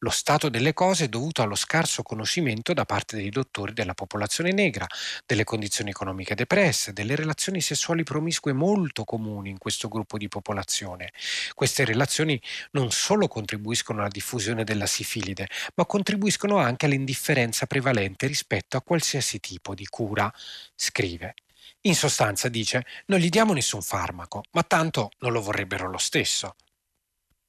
lo 0.00 0.10
stato 0.10 0.48
delle 0.48 0.72
cose 0.72 1.04
è 1.04 1.08
dovuto 1.08 1.42
allo 1.42 1.54
scarso 1.54 2.02
conoscimento 2.02 2.72
da 2.72 2.84
parte 2.84 3.16
dei 3.16 3.28
dottori 3.28 3.72
della 3.72 3.94
popolazione 3.94 4.50
negra, 4.52 4.86
delle 5.26 5.44
condizioni 5.44 5.90
economiche 5.90 6.34
depresse, 6.34 6.92
delle 6.92 7.14
relazioni 7.14 7.60
sessuali 7.60 8.02
promiscue 8.02 8.52
molto 8.52 9.04
comuni 9.04 9.50
in 9.50 9.58
questo 9.58 9.88
gruppo 9.88 10.16
di 10.16 10.28
popolazione. 10.28 11.12
Queste 11.54 11.84
relazioni 11.84 12.40
non 12.72 12.90
solo 12.90 13.28
contribuiscono 13.28 14.00
alla 14.00 14.08
diffusione 14.08 14.64
della 14.64 14.86
sifilide, 14.86 15.48
ma 15.74 15.84
contribuiscono 15.84 16.56
anche 16.56 16.86
all'indifferenza 16.86 17.66
prevalente 17.66 18.26
rispetto 18.26 18.76
a 18.78 18.82
qualsiasi 18.82 19.38
tipo 19.38 19.74
di 19.74 19.86
cura, 19.86 20.32
scrive. 20.74 21.34
In 21.82 21.94
sostanza 21.94 22.48
dice, 22.48 22.84
non 23.06 23.18
gli 23.18 23.28
diamo 23.28 23.52
nessun 23.52 23.82
farmaco, 23.82 24.42
ma 24.52 24.62
tanto 24.62 25.10
non 25.18 25.32
lo 25.32 25.42
vorrebbero 25.42 25.90
lo 25.90 25.98
stesso. 25.98 26.56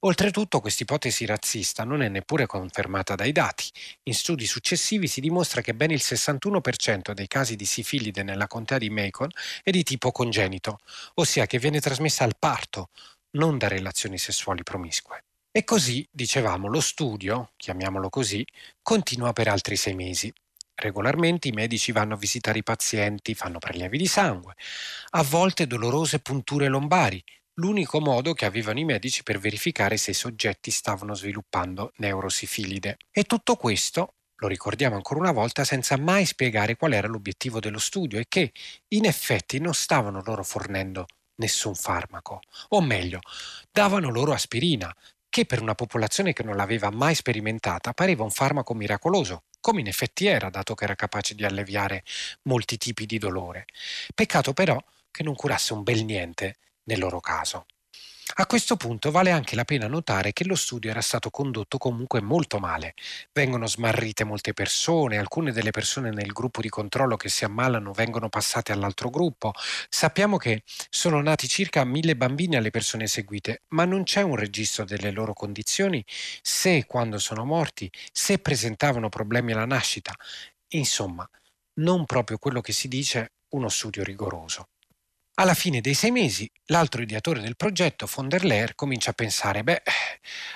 Oltretutto 0.03 0.62
questa 0.62 0.81
ipotesi 0.81 1.27
razzista 1.27 1.84
non 1.84 2.01
è 2.01 2.08
neppure 2.08 2.48
confermata 2.48 3.13
dai 3.13 3.31
dati. 3.31 3.70
In 4.03 4.15
studi 4.15 4.48
successivi 4.48 5.05
si 5.08 5.22
dimostra 5.22 5.62
che 5.62 5.75
ben 5.75 5.91
il 5.91 6.01
61% 6.01 7.12
dei 7.12 7.27
casi 7.27 7.55
di 7.55 7.65
sifilide 7.65 8.24
nella 8.24 8.48
contea 8.48 8.79
di 8.79 8.89
Macon 8.89 9.29
è 9.62 9.70
di 9.70 9.84
tipo 9.84 10.12
congenito, 10.12 10.79
ossia 11.15 11.46
che 11.46 11.60
viene 11.60 11.79
trasmessa 11.79 12.24
al 12.24 12.36
parto, 12.39 12.89
non 13.38 13.60
da 13.60 13.67
relazioni 13.67 14.17
sessuali 14.17 14.63
promiscue. 14.63 15.25
E 15.51 15.63
così, 15.63 16.08
dicevamo, 16.10 16.67
lo 16.67 16.81
studio, 16.81 17.51
chiamiamolo 17.55 18.10
così, 18.10 18.43
continua 18.81 19.34
per 19.34 19.50
altri 19.50 19.75
sei 19.75 19.93
mesi. 19.93 20.34
Regolarmente 20.74 21.48
i 21.48 21.51
medici 21.51 21.91
vanno 21.91 22.15
a 22.15 22.17
visitare 22.17 22.58
i 22.58 22.63
pazienti, 22.63 23.36
fanno 23.36 23.60
prelievi 23.60 24.00
di 24.00 24.08
sangue, 24.08 24.55
a 25.12 25.22
volte 25.22 25.67
dolorose 25.67 26.17
punture 26.22 26.70
lombari, 26.70 27.24
l'unico 27.55 28.00
modo 28.00 28.34
che 28.34 28.46
avevano 28.46 28.79
i 28.79 28.86
medici 28.86 29.24
per 29.24 29.39
verificare 29.39 29.98
se 29.98 30.12
i 30.12 30.15
soggetti 30.15 30.72
stavano 30.72 31.13
sviluppando 31.13 31.91
neurosifilide. 31.98 32.98
E 33.12 33.24
tutto 33.24 33.55
questo, 33.55 34.15
lo 34.36 34.48
ricordiamo 34.48 34.96
ancora 34.96 35.20
una 35.20 35.31
volta, 35.31 35.63
senza 35.63 35.98
mai 35.98 36.25
spiegare 36.25 36.75
qual 36.75 36.93
era 36.93 37.08
l'obiettivo 37.08 37.60
dello 37.60 37.79
studio 37.79 38.20
e 38.20 38.25
che, 38.27 38.51
in 38.89 39.05
effetti, 39.05 39.60
non 39.60 39.74
stavano 39.74 40.22
loro 40.25 40.43
fornendo 40.43 41.05
nessun 41.36 41.75
farmaco, 41.75 42.39
o 42.70 42.81
meglio, 42.81 43.20
davano 43.72 44.10
loro 44.10 44.34
aspirina, 44.34 44.93
che 45.29 45.46
per 45.46 45.62
una 45.62 45.75
popolazione 45.75 46.34
che 46.34 46.43
non 46.43 46.55
l'aveva 46.55 46.89
mai 46.91 47.15
sperimentata 47.15 47.93
pareva 47.93 48.24
un 48.24 48.31
farmaco 48.31 48.74
miracoloso, 48.74 49.43
come 49.62 49.79
in 49.79 49.88
effetti 49.88 50.25
era, 50.25 50.50
dato 50.50 50.74
che 50.75 50.84
era 50.84 50.96
capace 50.96 51.36
di 51.36 51.46
alleviare 51.46 52.03
molti 52.43 52.77
tipi 52.77 53.05
di 53.05 53.17
dolore. 53.17 53.65
Peccato 54.13 54.53
però 54.53 54.77
che 55.10 55.24
non 55.24 55.36
curasse 55.36 55.74
un 55.74 55.84
bel 55.84 56.03
niente 56.03 56.58
nel 56.92 57.00
loro 57.00 57.22
caso. 57.22 57.66
A 58.36 58.46
questo 58.46 58.78
punto 58.78 59.12
vale 59.12 59.32
anche 59.32 59.56
la 59.56 59.66
pena 59.66 59.88
notare 59.88 60.32
che 60.32 60.46
lo 60.46 60.56
studio 60.56 60.90
era 60.90 61.02
stato 61.02 61.30
condotto 61.30 61.78
comunque 61.78 62.22
molto 62.22 62.60
male. 62.60 62.94
Vengono 63.34 63.68
smarrite 63.68 64.24
molte 64.24 64.54
persone, 64.54 65.18
alcune 65.18 65.52
delle 65.52 65.72
persone 65.72 66.12
nel 66.12 66.32
gruppo 66.32 66.62
di 66.62 66.70
controllo 66.70 67.18
che 67.18 67.28
si 67.28 67.44
ammalano 67.44 67.92
vengono 67.92 68.30
passate 68.30 68.72
all'altro 68.72 69.10
gruppo. 69.10 69.52
Sappiamo 69.90 70.38
che 70.38 70.64
sono 70.90 71.22
nati 71.22 71.48
circa 71.50 71.84
mille 71.84 72.16
bambini 72.16 72.56
alle 72.56 72.72
persone 72.72 73.08
seguite, 73.08 73.64
ma 73.70 73.84
non 73.84 74.04
c'è 74.04 74.22
un 74.22 74.38
registro 74.38 74.86
delle 74.86 75.12
loro 75.12 75.34
condizioni, 75.34 76.04
se 76.42 76.78
e 76.78 76.86
quando 76.86 77.20
sono 77.20 77.44
morti, 77.44 77.92
se 78.14 78.40
presentavano 78.40 79.10
problemi 79.10 79.52
alla 79.52 79.66
nascita. 79.66 80.14
Insomma, 80.70 81.30
non 81.76 82.06
proprio 82.06 82.38
quello 82.38 82.62
che 82.62 82.72
si 82.72 82.88
dice 82.88 83.34
uno 83.50 83.68
studio 83.68 84.04
rigoroso. 84.06 84.70
Alla 85.36 85.54
fine 85.56 85.82
dei 85.82 85.94
sei 85.94 86.12
mesi, 86.12 86.50
l'altro 86.68 87.02
ideatore 87.02 87.42
del 87.42 87.56
progetto, 87.58 88.08
von 88.14 88.30
der 88.30 88.46
Leer, 88.46 88.76
comincia 88.76 89.10
a 89.12 89.14
pensare, 89.14 89.62
beh, 89.64 89.82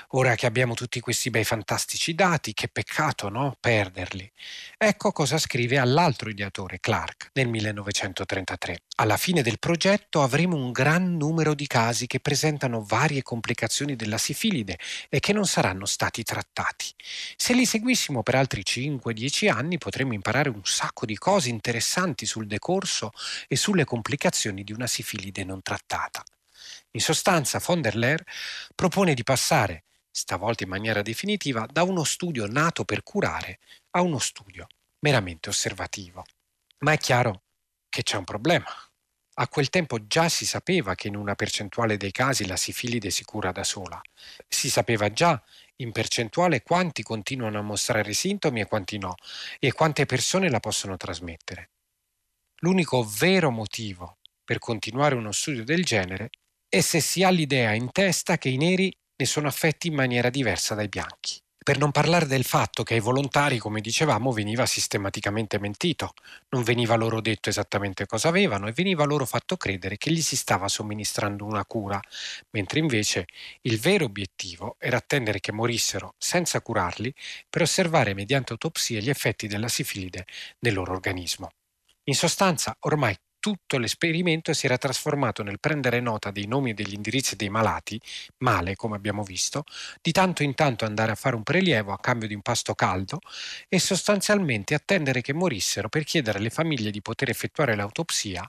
ora 0.10 0.36
che 0.36 0.46
abbiamo 0.46 0.74
tutti 0.76 1.00
questi 1.02 1.30
bei 1.30 1.44
fantastici 1.44 2.14
dati, 2.16 2.54
che 2.54 2.70
peccato, 2.70 3.28
no? 3.30 3.56
Perderli. 3.60 4.32
Ecco 4.78 5.12
cosa 5.12 5.38
scrive 5.38 5.78
all'altro 5.78 6.30
ideatore, 6.30 6.80
Clark, 6.80 7.32
nel 7.34 7.48
1933. 7.50 8.85
Alla 8.98 9.18
fine 9.18 9.42
del 9.42 9.60
progetto 9.60 10.24
avremo 10.24 10.56
un 10.56 10.72
gran 10.72 11.18
numero 11.18 11.54
di 11.54 11.68
casi 11.68 12.08
che 12.08 12.22
presentano 12.22 12.82
varie 12.82 13.24
complicazioni 13.24 13.98
della 13.98 14.18
sifilide 14.18 14.80
e 15.10 15.20
che 15.20 15.34
non 15.34 15.46
saranno 15.46 15.86
stati 15.86 16.24
trattati. 16.24 16.94
Se 17.36 17.54
li 17.54 17.66
seguissimo 17.66 18.24
per 18.24 18.36
altri 18.36 18.64
5-10 18.66 19.52
anni 19.52 19.78
potremmo 19.78 20.14
imparare 20.14 20.48
un 20.48 20.62
sacco 20.64 21.06
di 21.06 21.18
cose 21.18 21.50
interessanti 21.50 22.26
sul 22.26 22.48
decorso 22.48 23.12
e 23.50 23.58
sulle 23.58 23.84
complicazioni 23.84 24.64
di 24.64 24.72
una 24.72 24.88
sifilide 24.88 25.44
non 25.44 25.62
trattata. 25.62 26.24
In 26.92 27.02
sostanza, 27.02 27.60
von 27.60 27.82
der 27.82 27.98
Leer 27.98 28.24
propone 28.74 29.14
di 29.14 29.24
passare, 29.24 29.84
stavolta 30.10 30.64
in 30.64 30.70
maniera 30.70 31.02
definitiva, 31.02 31.68
da 31.70 31.84
uno 31.84 32.06
studio 32.06 32.48
nato 32.48 32.86
per 32.86 33.04
curare 33.04 33.60
a 33.92 34.02
uno 34.02 34.20
studio 34.20 34.68
meramente 35.00 35.50
osservativo. 35.50 36.24
Ma 36.80 36.94
è 36.94 36.98
chiaro 36.98 37.45
che 37.96 38.04
c'è 38.04 38.18
un 38.18 38.26
problema. 38.26 38.66
A 39.36 39.48
quel 39.48 39.70
tempo 39.70 40.06
già 40.06 40.28
si 40.28 40.46
sapeva 40.46 40.96
che 40.96 41.08
in 41.08 41.16
una 41.16 41.34
percentuale 41.34 41.96
dei 41.96 42.12
casi 42.12 42.46
la 42.46 42.58
sifilide 42.58 43.10
si 43.10 43.24
cura 43.24 43.54
da 43.54 43.64
sola. 43.64 44.02
Si 44.50 44.70
sapeva 44.70 45.10
già 45.14 45.42
in 45.78 45.94
percentuale 45.94 46.62
quanti 46.62 47.04
continuano 47.04 47.58
a 47.58 47.62
mostrare 47.62 48.12
sintomi 48.12 48.60
e 48.60 48.66
quanti 48.66 48.98
no, 48.98 49.16
e 49.60 49.72
quante 49.72 50.06
persone 50.06 50.50
la 50.50 50.60
possono 50.60 50.98
trasmettere. 50.98 51.70
L'unico 52.60 53.02
vero 53.06 53.50
motivo 53.50 54.18
per 54.44 54.60
continuare 54.60 55.16
uno 55.16 55.32
studio 55.32 55.64
del 55.64 55.86
genere 55.86 56.32
e 56.68 56.82
se 56.82 57.00
si 57.00 57.24
ha 57.24 57.30
l'idea 57.30 57.72
in 57.72 57.94
testa 57.94 58.38
che 58.38 58.50
i 58.50 58.58
neri 58.58 58.94
ne 59.16 59.26
sono 59.26 59.48
affetti 59.48 59.88
in 59.88 59.94
maniera 59.94 60.30
diversa 60.30 60.76
dai 60.76 60.90
bianchi. 60.90 61.42
Per 61.66 61.80
non 61.80 61.90
parlare 61.90 62.28
del 62.28 62.44
fatto 62.44 62.84
che 62.84 62.94
ai 62.94 63.00
volontari, 63.00 63.58
come 63.58 63.82
dicevamo, 63.82 64.32
veniva 64.32 64.68
sistematicamente 64.68 65.58
mentito, 65.58 66.14
non 66.50 66.62
veniva 66.62 66.94
loro 66.94 67.22
detto 67.22 67.50
esattamente 67.50 68.06
cosa 68.06 68.28
avevano 68.28 68.68
e 68.68 68.72
veniva 68.72 69.04
loro 69.04 69.26
fatto 69.26 69.58
credere 69.58 69.98
che 69.98 70.12
gli 70.12 70.22
si 70.22 70.36
stava 70.36 70.68
somministrando 70.68 71.44
una 71.44 71.66
cura, 71.66 72.00
mentre 72.52 72.78
invece 72.78 73.26
il 73.62 73.80
vero 73.80 74.06
obiettivo 74.06 74.76
era 74.78 74.98
attendere 74.98 75.40
che 75.40 75.52
morissero 75.52 76.14
senza 76.20 76.62
curarli 76.62 77.12
per 77.50 77.64
osservare 77.64 78.14
mediante 78.14 78.52
autopsia 78.52 79.00
gli 79.00 79.10
effetti 79.10 79.48
della 79.48 79.68
sifilide 79.68 80.28
nel 80.60 80.74
loro 80.76 80.94
organismo. 80.94 81.50
In 82.04 82.14
sostanza, 82.14 82.76
ormai 82.82 83.16
tutto 83.46 83.78
l'esperimento 83.78 84.54
si 84.54 84.66
era 84.66 84.80
trasformato 84.80 85.44
nel 85.44 85.60
prendere 85.60 86.00
nota 86.00 86.32
dei 86.32 86.48
nomi 86.48 86.72
e 86.72 86.74
degli 86.74 86.96
indirizzi 86.96 87.36
dei 87.36 87.50
malati, 87.50 88.02
male 88.38 88.76
come 88.76 88.96
abbiamo 88.96 89.22
visto, 89.22 89.66
di 90.02 90.12
tanto 90.12 90.42
in 90.42 90.56
tanto 90.56 90.84
andare 90.84 91.12
a 91.12 91.16
fare 91.16 91.36
un 91.36 91.44
prelievo 91.44 91.92
a 91.92 92.00
cambio 92.00 92.28
di 92.28 92.34
un 92.34 92.42
pasto 92.42 92.74
caldo 92.74 93.20
e 93.70 93.78
sostanzialmente 93.78 94.74
attendere 94.74 95.22
che 95.22 95.34
morissero 95.34 95.90
per 95.90 96.06
chiedere 96.06 96.40
alle 96.40 96.50
famiglie 96.50 96.90
di 96.90 97.04
poter 97.04 97.30
effettuare 97.30 97.76
l'autopsia 97.76 98.44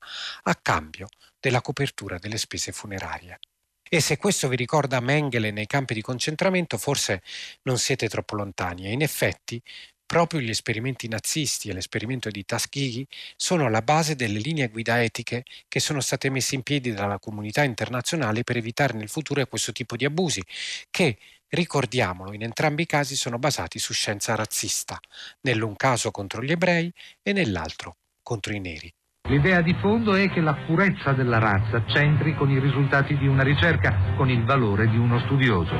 a 0.44 0.54
cambio 0.54 1.08
della 1.38 1.60
copertura 1.60 2.16
delle 2.16 2.38
spese 2.38 2.72
funerarie. 2.72 3.38
E 3.86 4.00
se 4.00 4.16
questo 4.16 4.48
vi 4.48 4.56
ricorda 4.56 5.00
Mengele 5.00 5.50
nei 5.50 5.66
campi 5.66 5.92
di 5.92 6.00
concentramento, 6.00 6.78
forse 6.78 7.20
non 7.64 7.76
siete 7.76 8.08
troppo 8.08 8.34
lontani 8.34 8.86
e 8.86 8.92
in 8.92 9.02
effetti 9.02 9.62
Proprio 10.06 10.40
gli 10.40 10.50
esperimenti 10.50 11.08
nazisti 11.08 11.68
e 11.68 11.72
l'esperimento 11.72 12.30
di 12.30 12.44
Tuskegee 12.44 13.06
sono 13.36 13.66
alla 13.66 13.82
base 13.82 14.14
delle 14.14 14.38
linee 14.38 14.68
guida 14.68 15.02
etiche 15.02 15.42
che 15.68 15.80
sono 15.80 16.00
state 16.00 16.30
messe 16.30 16.54
in 16.54 16.62
piedi 16.62 16.92
dalla 16.92 17.18
comunità 17.18 17.62
internazionale 17.64 18.44
per 18.44 18.56
evitare 18.56 18.94
nel 18.96 19.08
futuro 19.08 19.44
questo 19.46 19.72
tipo 19.72 19.96
di 19.96 20.04
abusi, 20.04 20.42
che, 20.90 21.18
ricordiamolo, 21.48 22.32
in 22.32 22.42
entrambi 22.42 22.82
i 22.82 22.86
casi 22.86 23.16
sono 23.16 23.38
basati 23.38 23.78
su 23.80 23.92
scienza 23.92 24.34
razzista, 24.36 24.98
nell'un 25.42 25.74
caso 25.76 26.10
contro 26.12 26.42
gli 26.42 26.52
ebrei 26.52 26.92
e 27.22 27.32
nell'altro 27.32 27.96
contro 28.22 28.54
i 28.54 28.60
neri. 28.60 28.92
L'idea 29.28 29.60
di 29.60 29.74
fondo 29.80 30.14
è 30.14 30.30
che 30.30 30.40
la 30.40 30.56
purezza 30.66 31.12
della 31.12 31.38
razza 31.38 31.82
c'entri 31.82 32.36
con 32.36 32.48
i 32.48 32.60
risultati 32.60 33.16
di 33.16 33.26
una 33.26 33.42
ricerca, 33.42 34.14
con 34.14 34.30
il 34.30 34.44
valore 34.44 34.88
di 34.88 34.96
uno 34.96 35.18
studioso. 35.18 35.74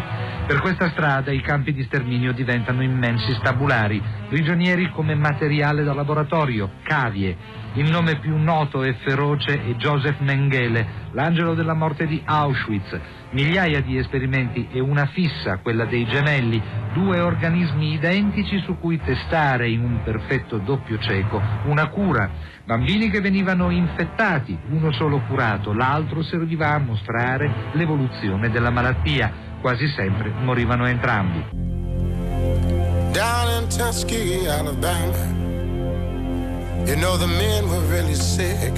Per 0.47 0.61
questa 0.61 0.91
strada 0.91 1.31
i 1.31 1.41
campi 1.41 1.73
di 1.73 1.85
sterminio 1.85 2.33
diventano 2.33 2.83
immensi 2.83 3.33
stabulari, 3.35 4.03
prigionieri 4.29 4.91
come 4.91 5.15
materiale 5.15 5.85
da 5.85 5.95
laboratorio, 5.95 6.71
cavie. 6.83 7.65
Il 7.77 7.91
nome 7.91 8.19
più 8.19 8.39
noto 8.39 8.85
e 8.85 8.95
feroce 9.05 9.63
è 9.63 9.75
Joseph 9.75 10.21
Mengele, 10.21 11.11
l'angelo 11.11 11.53
della 11.53 11.75
morte 11.75 12.07
di 12.07 12.23
Auschwitz, 12.25 12.99
migliaia 13.33 13.83
di 13.83 13.99
esperimenti 13.99 14.67
e 14.73 14.81
una 14.81 15.05
fissa, 15.05 15.59
quella 15.59 15.85
dei 15.85 16.07
gemelli, 16.07 16.63
due 16.95 17.21
organismi 17.21 17.93
identici 17.93 18.61
su 18.61 18.79
cui 18.79 18.99
testare 18.99 19.69
in 19.69 19.85
un 19.85 20.03
perfetto 20.03 20.57
doppio 20.57 20.99
cieco 20.99 21.39
una 21.67 21.89
cura. 21.89 22.31
Bambini 22.65 23.11
che 23.11 23.21
venivano 23.21 23.69
infettati, 23.69 24.59
uno 24.71 24.91
solo 24.93 25.21
curato, 25.29 25.75
l'altro 25.75 26.23
serviva 26.23 26.73
a 26.73 26.79
mostrare 26.79 27.53
l'evoluzione 27.73 28.49
della 28.49 28.71
malattia. 28.71 29.31
Quasi 29.61 29.87
sempre 29.89 30.31
morivano 30.31 30.87
entrambi. 30.87 31.45
Down 33.13 33.63
in 33.63 33.69
Tuskegee, 33.69 34.49
Alabama, 34.49 35.46
you 36.87 36.97
know 36.97 37.17
the 37.17 37.27
men 37.27 37.69
were 37.69 37.85
really 37.89 38.15
sick. 38.15 38.73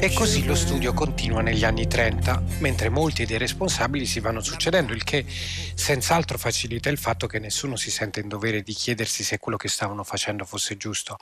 E 0.00 0.12
così 0.14 0.44
lo 0.44 0.54
studio 0.54 0.92
continua 0.92 1.40
negli 1.42 1.64
anni 1.64 1.86
30, 1.86 2.42
mentre 2.58 2.88
molti 2.88 3.26
dei 3.26 3.38
responsabili 3.38 4.06
si 4.06 4.20
vanno 4.20 4.40
succedendo, 4.40 4.92
il 4.92 5.04
che 5.04 5.24
senz'altro 5.26 6.38
facilita 6.38 6.88
il 6.88 6.98
fatto 6.98 7.26
che 7.26 7.38
nessuno 7.38 7.76
si 7.76 7.90
sente 7.90 8.20
in 8.20 8.28
dovere 8.28 8.62
di 8.62 8.72
chiedersi 8.72 9.24
se 9.24 9.38
quello 9.38 9.58
che 9.58 9.68
stavano 9.68 10.04
facendo 10.04 10.44
fosse 10.44 10.76
giusto 10.76 11.16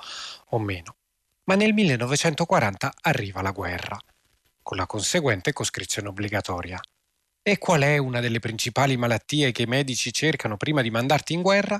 o 0.50 0.58
meno. 0.58 0.96
Ma 1.44 1.54
nel 1.54 1.72
1940 1.72 2.92
arriva 3.02 3.42
la 3.42 3.52
guerra, 3.52 3.98
con 4.62 4.76
la 4.76 4.86
conseguente 4.86 5.52
coscrizione 5.52 6.08
obbligatoria. 6.08 6.80
E 7.48 7.56
qual 7.56 7.80
è 7.80 7.96
una 7.96 8.20
delle 8.20 8.40
principali 8.40 8.98
malattie 8.98 9.52
che 9.52 9.62
i 9.62 9.66
medici 9.66 10.12
cercano 10.12 10.58
prima 10.58 10.82
di 10.82 10.90
mandarti 10.90 11.32
in 11.32 11.40
guerra? 11.40 11.78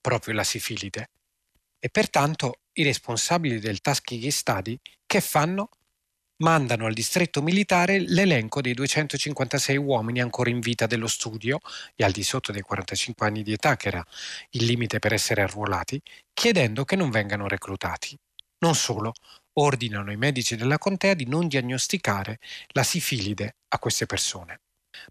Proprio 0.00 0.32
la 0.32 0.44
sifilide 0.44 1.10
e 1.80 1.88
pertanto 1.88 2.60
i 2.74 2.84
responsabili 2.84 3.58
del 3.58 3.80
Tuskegee 3.80 4.30
Study 4.30 4.78
che 5.04 5.20
fanno? 5.20 5.70
Mandano 6.36 6.86
al 6.86 6.92
distretto 6.92 7.42
militare 7.42 7.98
l'elenco 7.98 8.60
dei 8.60 8.74
256 8.74 9.76
uomini 9.76 10.20
ancora 10.20 10.50
in 10.50 10.60
vita 10.60 10.86
dello 10.86 11.08
studio 11.08 11.58
e 11.96 12.04
al 12.04 12.12
di 12.12 12.22
sotto 12.22 12.52
dei 12.52 12.62
45 12.62 13.26
anni 13.26 13.42
di 13.42 13.54
età, 13.54 13.74
che 13.74 13.88
era 13.88 14.06
il 14.50 14.64
limite 14.64 15.00
per 15.00 15.12
essere 15.12 15.42
arruolati, 15.42 16.00
chiedendo 16.32 16.84
che 16.84 16.94
non 16.94 17.10
vengano 17.10 17.48
reclutati. 17.48 18.16
Non 18.58 18.76
solo, 18.76 19.14
ordinano 19.54 20.10
ai 20.10 20.16
medici 20.16 20.54
della 20.54 20.78
contea 20.78 21.14
di 21.14 21.26
non 21.26 21.48
diagnosticare 21.48 22.38
la 22.68 22.84
sifilide 22.84 23.56
a 23.66 23.80
queste 23.80 24.06
persone. 24.06 24.60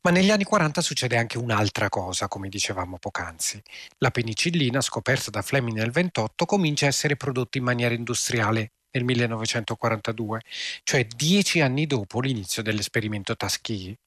Ma 0.01 0.11
negli 0.11 0.31
anni 0.31 0.43
40 0.43 0.81
succede 0.81 1.17
anche 1.17 1.37
un'altra 1.37 1.89
cosa, 1.89 2.27
come 2.27 2.49
dicevamo 2.49 2.97
poc'anzi. 2.97 3.61
La 3.97 4.11
penicillina, 4.11 4.81
scoperta 4.81 5.29
da 5.29 5.41
Fleming 5.41 5.77
nel 5.77 5.91
28, 5.91 6.45
comincia 6.45 6.85
a 6.85 6.89
essere 6.89 7.15
prodotta 7.15 7.57
in 7.57 7.63
maniera 7.63 7.93
industriale 7.93 8.71
nel 8.91 9.03
1942, 9.03 10.41
cioè 10.83 11.05
dieci 11.05 11.61
anni 11.61 11.87
dopo 11.87 12.19
l'inizio 12.19 12.61
dell'esperimento 12.61 13.35
Tuskegee. 13.35 13.97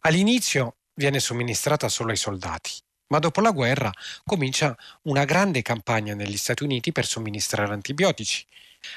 All'inizio 0.00 0.76
viene 0.94 1.20
somministrata 1.20 1.88
solo 1.88 2.10
ai 2.10 2.16
soldati, 2.16 2.72
ma 3.08 3.18
dopo 3.18 3.40
la 3.40 3.52
guerra 3.52 3.90
comincia 4.24 4.76
una 5.02 5.24
grande 5.24 5.62
campagna 5.62 6.14
negli 6.14 6.36
Stati 6.36 6.62
Uniti 6.64 6.92
per 6.92 7.06
somministrare 7.06 7.72
antibiotici. 7.72 8.44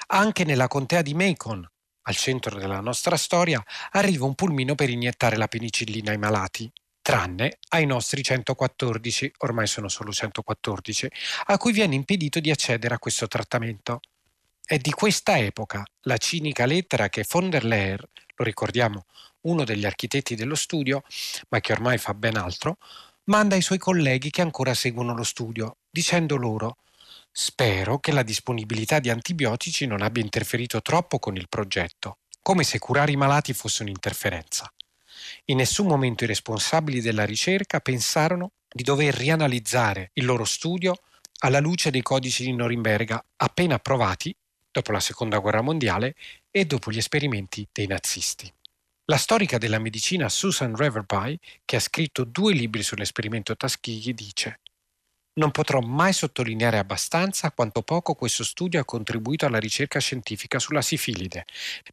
Anche 0.07 0.43
nella 0.43 0.67
contea 0.67 1.01
di 1.01 1.13
Macon, 1.13 1.67
al 2.03 2.15
centro 2.15 2.57
della 2.57 2.79
nostra 2.79 3.17
storia, 3.17 3.63
arriva 3.91 4.25
un 4.25 4.35
pulmino 4.35 4.75
per 4.75 4.89
iniettare 4.89 5.37
la 5.37 5.47
penicillina 5.47 6.11
ai 6.11 6.17
malati, 6.17 6.71
tranne 7.01 7.57
ai 7.69 7.85
nostri 7.85 8.23
114, 8.23 9.33
ormai 9.39 9.67
sono 9.67 9.87
solo 9.87 10.11
114, 10.11 11.11
a 11.45 11.57
cui 11.57 11.71
viene 11.71 11.95
impedito 11.95 12.39
di 12.39 12.51
accedere 12.51 12.95
a 12.95 12.99
questo 12.99 13.27
trattamento. 13.27 13.99
È 14.63 14.77
di 14.77 14.91
questa 14.91 15.37
epoca 15.37 15.83
la 16.01 16.17
cinica 16.17 16.65
lettera 16.65 17.09
che 17.09 17.25
von 17.29 17.49
der 17.49 17.65
Leer, 17.65 18.07
lo 18.35 18.45
ricordiamo, 18.45 19.05
uno 19.41 19.63
degli 19.63 19.85
architetti 19.85 20.35
dello 20.35 20.55
studio, 20.55 21.03
ma 21.49 21.59
che 21.59 21.73
ormai 21.73 21.97
fa 21.97 22.13
ben 22.13 22.37
altro, 22.37 22.77
manda 23.25 23.55
ai 23.55 23.61
suoi 23.61 23.77
colleghi 23.77 24.29
che 24.29 24.41
ancora 24.41 24.73
seguono 24.73 25.15
lo 25.15 25.23
studio, 25.23 25.77
dicendo 25.89 26.37
loro 26.37 26.77
Spero 27.33 27.97
che 27.99 28.11
la 28.11 28.23
disponibilità 28.23 28.99
di 28.99 29.09
antibiotici 29.09 29.85
non 29.85 30.01
abbia 30.01 30.21
interferito 30.21 30.81
troppo 30.81 31.17
con 31.17 31.37
il 31.37 31.47
progetto, 31.47 32.17
come 32.41 32.63
se 32.63 32.77
curare 32.77 33.13
i 33.13 33.15
malati 33.15 33.53
fosse 33.53 33.83
un'interferenza. 33.83 34.71
In 35.45 35.57
nessun 35.57 35.87
momento 35.87 36.25
i 36.25 36.27
responsabili 36.27 36.99
della 36.99 37.25
ricerca 37.25 37.79
pensarono 37.79 38.51
di 38.67 38.83
dover 38.83 39.13
rianalizzare 39.13 40.11
il 40.13 40.25
loro 40.25 40.43
studio 40.43 40.95
alla 41.39 41.59
luce 41.59 41.89
dei 41.89 42.01
codici 42.01 42.43
di 42.43 42.53
Norimberga 42.53 43.23
appena 43.37 43.75
approvati 43.75 44.35
dopo 44.69 44.91
la 44.91 44.99
Seconda 44.99 45.39
Guerra 45.39 45.61
Mondiale 45.61 46.15
e 46.49 46.65
dopo 46.65 46.91
gli 46.91 46.97
esperimenti 46.97 47.67
dei 47.71 47.87
nazisti. 47.87 48.51
La 49.05 49.17
storica 49.17 49.57
della 49.57 49.79
medicina 49.79 50.29
Susan 50.29 50.75
Reverby, 50.75 51.37
che 51.65 51.75
ha 51.75 51.81
scritto 51.81 52.23
due 52.23 52.53
libri 52.53 52.83
sull'esperimento 52.83 53.57
Tuskegee, 53.57 54.13
dice 54.13 54.60
non 55.33 55.51
potrò 55.51 55.79
mai 55.79 56.13
sottolineare 56.13 56.77
abbastanza 56.77 57.51
quanto 57.51 57.81
poco 57.81 58.15
questo 58.15 58.43
studio 58.43 58.79
ha 58.79 58.85
contribuito 58.85 59.45
alla 59.45 59.59
ricerca 59.59 59.99
scientifica 59.99 60.59
sulla 60.59 60.81
sifilide. 60.81 61.45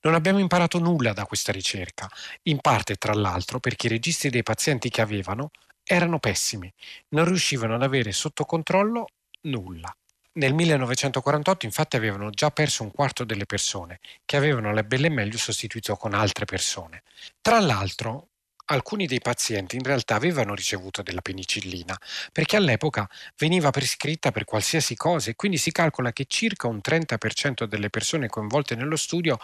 Non 0.02 0.14
abbiamo 0.14 0.38
imparato 0.38 0.78
nulla 0.78 1.12
da 1.12 1.24
questa 1.24 1.52
ricerca, 1.52 2.08
in 2.44 2.60
parte 2.60 2.96
tra 2.96 3.14
l'altro 3.14 3.60
perché 3.60 3.86
i 3.86 3.90
registri 3.90 4.30
dei 4.30 4.42
pazienti 4.42 4.88
che 4.88 5.00
avevano 5.00 5.50
erano 5.84 6.18
pessimi, 6.18 6.72
non 7.10 7.24
riuscivano 7.24 7.74
ad 7.74 7.82
avere 7.82 8.12
sotto 8.12 8.44
controllo 8.44 9.06
nulla. 9.42 9.94
Nel 10.32 10.54
1948 10.54 11.66
infatti 11.66 11.96
avevano 11.96 12.30
già 12.30 12.50
perso 12.50 12.82
un 12.82 12.92
quarto 12.92 13.24
delle 13.24 13.46
persone, 13.46 13.98
che 14.24 14.36
avevano 14.36 14.72
la 14.72 14.82
belle 14.82 15.08
meglio 15.08 15.38
sostituito 15.38 15.96
con 15.96 16.14
altre 16.14 16.44
persone. 16.44 17.02
Tra 17.40 17.58
l'altro, 17.58 18.28
alcuni 18.70 19.06
dei 19.06 19.20
pazienti 19.20 19.76
in 19.76 19.82
realtà 19.82 20.14
avevano 20.14 20.54
ricevuto 20.54 21.02
della 21.02 21.20
penicillina, 21.20 21.98
perché 22.32 22.56
all'epoca 22.56 23.08
veniva 23.36 23.70
prescritta 23.70 24.30
per 24.30 24.44
qualsiasi 24.44 24.96
cosa 24.96 25.30
e 25.30 25.36
quindi 25.36 25.58
si 25.58 25.70
calcola 25.70 26.12
che 26.12 26.26
circa 26.26 26.66
un 26.66 26.80
30% 26.82 27.64
delle 27.64 27.90
persone 27.90 28.28
coinvolte 28.28 28.74
nello 28.74 28.96
studio 28.96 29.38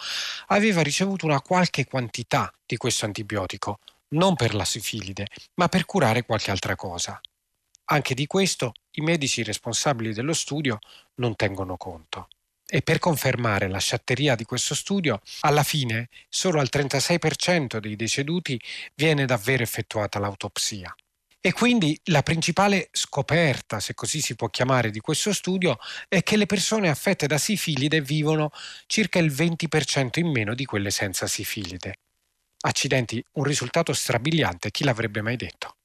aveva 0.47 0.83
ricevuto 0.83 1.27
una 1.27 1.41
qualche 1.41 1.87
quantità 1.87 2.53
di 2.67 2.77
questo 2.77 3.05
antibiotico, 3.05 3.79
non 4.09 4.35
per 4.37 4.55
la 4.55 4.65
sifilide, 4.65 5.27
ma 5.55 5.69
per 5.69 5.85
curare 5.85 6.25
qualche 6.25 6.51
altra 6.51 6.77
cosa. 6.77 7.21
Anche 7.87 8.15
di 8.15 8.27
questo 8.27 8.73
i 8.93 9.03
medici 9.03 9.43
responsabili 9.43 10.15
dello 10.15 10.33
studio 10.33 10.79
non 11.17 11.37
tengono 11.37 11.77
conto. 11.77 12.29
E 12.75 12.83
per 12.83 12.99
confermare 12.99 13.69
la 13.69 13.79
sciatteria 13.79 14.35
di 14.35 14.43
questo 14.43 14.75
studio, 14.75 15.21
alla 15.43 15.63
fine 15.63 16.09
solo 16.29 16.59
al 16.59 16.69
36% 16.69 17.79
dei 17.79 17.95
deceduti 17.95 18.61
viene 18.97 19.27
davvero 19.27 19.63
effettuata 19.63 20.19
l'autopsia. 20.19 20.93
E 21.41 21.53
quindi 21.53 21.97
la 22.07 22.25
principale 22.25 22.89
scoperta, 22.91 23.79
se 23.79 23.95
così 23.95 24.21
si 24.21 24.35
può 24.35 24.49
chiamare, 24.49 24.91
di 24.91 24.99
questo 24.99 25.33
studio 25.33 25.79
è 26.09 26.25
che 26.25 26.37
le 26.37 26.47
persone 26.47 26.89
affette 26.89 27.29
da 27.29 27.39
sifilide 27.39 28.01
vivono 28.01 28.51
circa 28.87 29.21
il 29.21 29.31
20% 29.31 30.19
in 30.19 30.33
meno 30.33 30.53
di 30.57 30.65
quelle 30.65 30.91
senza 30.91 31.29
sifilide. 31.29 31.99
Accidenti, 32.63 33.25
un 33.35 33.45
risultato 33.45 33.93
strabiliante, 33.93 34.73
chi 34.73 34.83
l'avrebbe 34.83 35.23
mai 35.23 35.37
detto? 35.37 35.77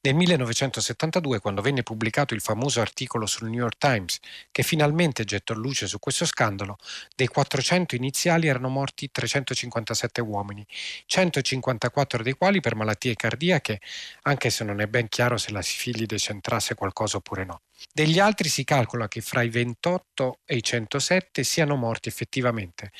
Nel 0.00 0.14
1972, 0.14 1.40
quando 1.40 1.62
venne 1.62 1.82
pubblicato 1.82 2.34
il 2.34 2.40
famoso 2.40 2.80
articolo 2.80 3.26
sul 3.26 3.48
New 3.48 3.60
York 3.60 3.78
Times 3.78 4.18
che 4.50 4.62
finalmente 4.62 5.24
gettò 5.24 5.54
luce 5.54 5.86
su 5.86 5.98
questo 5.98 6.26
scandalo, 6.26 6.76
dei 7.14 7.26
400 7.26 7.94
iniziali 7.94 8.46
erano 8.46 8.68
morti 8.68 9.10
357 9.10 10.20
uomini, 10.20 10.66
154 11.06 12.22
dei 12.22 12.34
quali 12.34 12.60
per 12.60 12.74
malattie 12.74 13.14
cardiache, 13.14 13.80
anche 14.22 14.50
se 14.50 14.64
non 14.64 14.80
è 14.80 14.86
ben 14.86 15.08
chiaro 15.08 15.36
se 15.36 15.52
la 15.52 15.62
sifilide 15.62 16.16
c'entrasse 16.16 16.74
qualcosa 16.74 17.16
oppure 17.18 17.44
no. 17.44 17.60
Degli 17.92 18.18
altri 18.18 18.48
si 18.48 18.64
calcola 18.64 19.08
che 19.08 19.20
fra 19.20 19.42
i 19.42 19.48
28 19.48 20.40
e 20.44 20.56
i 20.56 20.62
107 20.62 21.42
siano 21.44 21.76
morti 21.76 22.08
effettivamente 22.08 22.90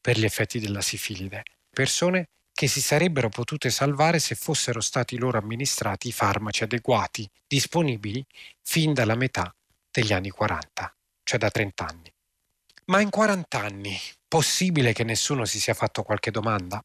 per 0.00 0.18
gli 0.18 0.24
effetti 0.24 0.58
della 0.58 0.80
sifilide, 0.80 1.42
persone 1.70 2.28
che 2.52 2.68
si 2.68 2.80
sarebbero 2.80 3.28
potute 3.28 3.70
salvare 3.70 4.18
se 4.18 4.34
fossero 4.34 4.80
stati 4.80 5.18
loro 5.18 5.38
amministrati 5.38 6.08
i 6.08 6.12
farmaci 6.12 6.64
adeguati 6.64 7.28
disponibili 7.46 8.24
fin 8.60 8.92
dalla 8.94 9.14
metà 9.14 9.54
degli 9.90 10.12
anni 10.12 10.30
40, 10.30 10.94
cioè 11.22 11.38
da 11.38 11.50
30 11.50 11.86
anni. 11.86 12.12
Ma 12.86 13.00
in 13.00 13.10
40 13.10 13.60
anni, 13.60 13.98
possibile 14.26 14.92
che 14.92 15.04
nessuno 15.04 15.44
si 15.44 15.60
sia 15.60 15.74
fatto 15.74 16.02
qualche 16.02 16.30
domanda? 16.30 16.82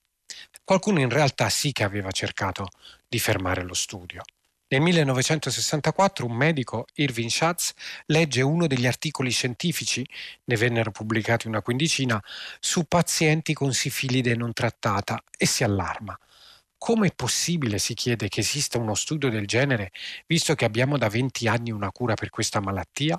Qualcuno 0.63 0.99
in 0.99 1.09
realtà 1.09 1.49
sì 1.49 1.71
che 1.71 1.83
aveva 1.83 2.11
cercato 2.11 2.67
di 3.07 3.19
fermare 3.19 3.63
lo 3.63 3.73
studio. 3.73 4.23
Nel 4.69 4.81
1964 4.81 6.25
un 6.25 6.33
medico, 6.33 6.87
Irving 6.95 7.29
Schatz, 7.29 7.71
legge 8.07 8.41
uno 8.41 8.67
degli 8.67 8.85
articoli 8.85 9.31
scientifici, 9.31 10.05
ne 10.43 10.57
vennero 10.57 10.91
pubblicati 10.91 11.47
una 11.47 11.61
quindicina, 11.61 12.21
su 12.59 12.83
pazienti 12.83 13.53
con 13.53 13.73
sifilide 13.73 14.35
non 14.35 14.51
trattata 14.51 15.23
e 15.37 15.45
si 15.45 15.63
allarma. 15.63 16.19
Come 16.77 17.07
è 17.07 17.13
possibile, 17.15 17.79
si 17.79 17.93
chiede, 17.93 18.27
che 18.27 18.41
esista 18.41 18.77
uno 18.77 18.93
studio 18.93 19.29
del 19.29 19.47
genere, 19.47 19.91
visto 20.25 20.53
che 20.53 20.65
abbiamo 20.65 20.97
da 20.97 21.07
20 21.07 21.47
anni 21.47 21.71
una 21.71 21.91
cura 21.91 22.15
per 22.15 22.29
questa 22.29 22.59
malattia? 22.59 23.17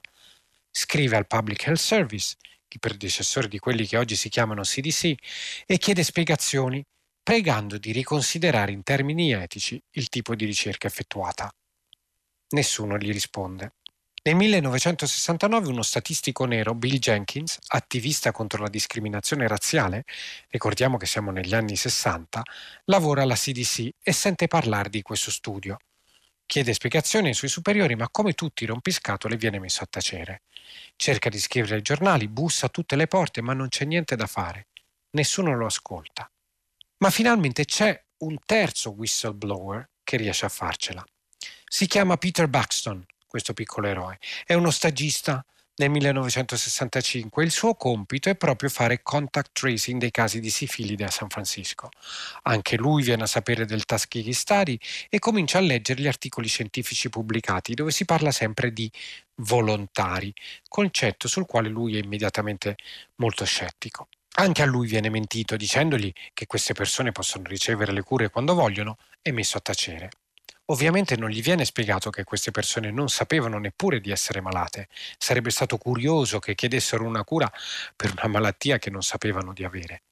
Scrive 0.70 1.16
al 1.16 1.26
Public 1.26 1.66
Health 1.66 1.80
Service, 1.80 2.37
i 2.68 2.78
predecessori 2.78 3.48
di 3.48 3.58
quelli 3.58 3.87
che 3.87 3.96
oggi 3.96 4.16
si 4.16 4.28
chiamano 4.28 4.61
CDC, 4.61 5.14
e 5.64 5.78
chiede 5.78 6.02
spiegazioni 6.02 6.84
pregando 7.29 7.77
di 7.77 7.93
riconsiderare 7.93 8.73
in 8.73 8.83
termini 8.83 9.33
etici 9.33 9.79
il 9.97 10.09
tipo 10.09 10.35
di 10.35 10.47
ricerca 10.47 10.87
effettuata. 10.87 11.55
Nessuno 12.55 12.97
gli 12.97 13.12
risponde. 13.12 13.75
Nel 14.23 14.35
1969 14.35 15.69
uno 15.69 15.83
statistico 15.83 16.47
nero, 16.47 16.75
Bill 16.75 16.97
Jenkins, 16.97 17.59
attivista 17.67 18.33
contro 18.33 18.62
la 18.62 18.71
discriminazione 18.71 19.47
razziale, 19.47 20.05
ricordiamo 20.49 20.97
che 20.97 21.05
siamo 21.05 21.31
negli 21.31 21.55
anni 21.55 21.77
60, 21.77 22.43
lavora 22.87 23.21
alla 23.21 23.35
CDC 23.35 23.91
e 24.03 24.12
sente 24.14 24.49
parlare 24.49 24.88
di 24.88 25.03
questo 25.03 25.31
studio. 25.31 25.77
Chiede 26.47 26.73
spiegazioni 26.73 27.29
ai 27.29 27.35
suoi 27.35 27.51
superiori, 27.51 27.95
ma 27.95 28.09
come 28.09 28.33
tutti 28.33 28.64
i 28.64 28.67
rompiscatole 28.67 29.37
viene 29.37 29.59
messo 29.59 29.83
a 29.83 29.88
tacere. 29.91 30.45
Cerca 30.97 31.29
di 31.29 31.38
scrivere 31.38 31.75
ai 31.75 31.83
giornali, 31.83 32.27
bussa 32.27 32.64
a 32.64 32.71
tutte 32.71 32.97
le 32.97 33.07
porte, 33.07 33.43
ma 33.43 33.53
non 33.53 33.69
c'è 33.69 33.85
niente 33.85 34.17
da 34.17 34.27
fare. 34.27 34.69
Nessuno 35.11 35.55
lo 35.55 35.67
ascolta. 35.67 36.27
Ma 36.98 37.11
finalmente 37.11 37.64
c'è 37.64 38.00
un 38.18 38.37
terzo 38.44 38.90
whistleblower 38.90 39.88
che 40.02 40.16
riesce 40.16 40.46
a 40.46 40.48
farcela. 40.48 41.04
Si 41.66 41.87
chiama 41.87 42.16
Peter 42.16 42.48
Buxton, 42.48 43.04
questo 43.26 43.52
piccolo 43.52 43.87
eroe. 43.87 44.18
È 44.44 44.54
uno 44.54 44.70
stagista 44.70 45.44
nel 45.78 45.90
1965 45.90 47.44
il 47.44 47.52
suo 47.52 47.74
compito 47.74 48.28
è 48.28 48.34
proprio 48.34 48.68
fare 48.68 49.00
contact 49.00 49.50
tracing 49.52 50.00
dei 50.00 50.11
casi 50.11 50.40
di 50.40 50.50
sifilide 50.50 51.04
a 51.04 51.11
San 51.11 51.28
Francisco. 51.28 51.88
Anche 52.42 52.76
lui 52.76 53.04
viene 53.04 53.22
a 53.22 53.26
sapere 53.26 53.64
del 53.64 53.84
Tuskegee 53.84 54.32
Study 54.32 54.76
e 55.08 55.20
comincia 55.20 55.58
a 55.58 55.61
leggere 55.61 56.00
gli 56.00 56.08
articoli 56.08 56.48
scientifici 56.48 57.08
pubblicati 57.08 57.74
dove 57.74 57.92
si 57.92 58.04
parla 58.04 58.32
sempre 58.32 58.72
di 58.72 58.90
volontari, 59.37 60.34
concetto 60.66 61.28
sul 61.28 61.46
quale 61.46 61.68
lui 61.68 61.96
è 61.96 62.02
immediatamente 62.02 62.74
molto 63.16 63.44
scettico. 63.44 64.08
Anche 64.40 64.62
a 64.62 64.66
lui 64.66 64.87
viene 64.87 65.11
mentito 65.11 65.57
dicendogli 65.57 66.12
che 66.33 66.46
queste 66.46 66.72
persone 66.72 67.11
possono 67.11 67.44
ricevere 67.48 67.90
le 67.90 68.03
cure 68.03 68.31
quando 68.31 68.55
vogliono 68.55 68.96
e 69.20 69.33
messo 69.33 69.59
a 69.59 69.61
tacere. 69.61 70.11
Ovviamente 70.66 71.16
non 71.16 71.29
gli 71.29 71.42
viene 71.42 71.64
spiegato 71.64 72.11
che 72.11 72.22
queste 72.22 72.53
persone 72.53 72.92
non 72.92 73.09
sapevano 73.09 73.59
neppure 73.59 74.01
di 74.01 74.12
essere 74.12 74.40
malate. 74.40 74.87
Sarebbe 75.18 75.51
stato 75.51 75.77
curioso 75.77 76.38
che 76.38 76.55
chiedessero 76.55 77.05
una 77.05 77.24
cura 77.24 77.51
per 77.96 78.12
una 78.12 78.29
malattia 78.29 78.79
che 78.79 78.90
non 78.90 79.03
sapevano 79.03 79.53
di 79.53 79.64
avere. 79.64 80.03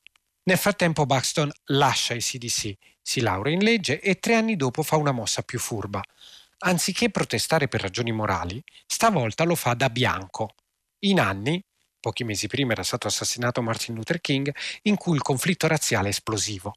Nel 0.45 0.59
frattempo 0.59 1.07
Buxton 1.07 1.53
lascia 1.67 2.15
i 2.15 2.21
CDC, 2.21 2.77
si 3.01 3.21
laurea 3.21 3.55
in 3.55 3.62
legge 3.62 4.01
e 4.01 4.19
tre 4.19 4.35
anni 4.35 4.57
dopo 4.57 4.83
fa 4.83 4.97
una 4.97 5.12
mossa 5.12 5.43
più 5.43 5.61
furba. 5.61 6.03
Anziché 6.59 7.11
protestare 7.11 7.69
per 7.69 7.81
ragioni 7.81 8.11
morali, 8.11 8.61
stavolta 8.87 9.45
lo 9.45 9.55
fa 9.55 9.75
da 9.75 9.89
bianco. 9.89 10.55
In 11.01 11.21
anni 11.21 11.62
pochi 12.07 12.23
mesi 12.23 12.47
prima 12.47 12.71
era 12.71 12.85
stato 12.85 13.09
assassinato 13.09 13.62
Martin 13.62 13.97
Luther 13.97 14.21
King, 14.21 14.55
in 14.83 14.97
cui 14.97 15.16
il 15.16 15.23
conflitto 15.23 15.66
razziale 15.66 16.07
è 16.07 16.11
esplosivo. 16.11 16.77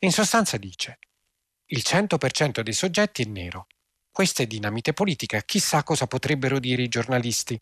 In 0.00 0.12
sostanza 0.12 0.58
dice, 0.58 0.98
il 1.68 1.82
100% 1.82 2.60
dei 2.60 2.74
soggetti 2.74 3.22
è 3.22 3.26
nero. 3.26 3.68
Questa 4.10 4.42
è 4.42 4.46
dinamite 4.46 4.92
politica, 4.92 5.40
chissà 5.40 5.82
cosa 5.82 6.06
potrebbero 6.06 6.58
dire 6.58 6.82
i 6.82 6.88
giornalisti, 6.88 7.58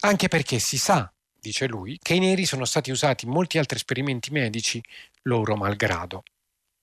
anche 0.00 0.28
perché 0.28 0.58
si 0.58 0.78
sa, 0.78 1.12
dice 1.38 1.66
lui, 1.66 1.98
che 2.00 2.14
i 2.14 2.20
neri 2.20 2.46
sono 2.46 2.64
stati 2.64 2.90
usati 2.90 3.26
in 3.26 3.32
molti 3.32 3.58
altri 3.58 3.76
esperimenti 3.76 4.30
medici, 4.30 4.82
loro 5.24 5.56
malgrado. 5.56 6.22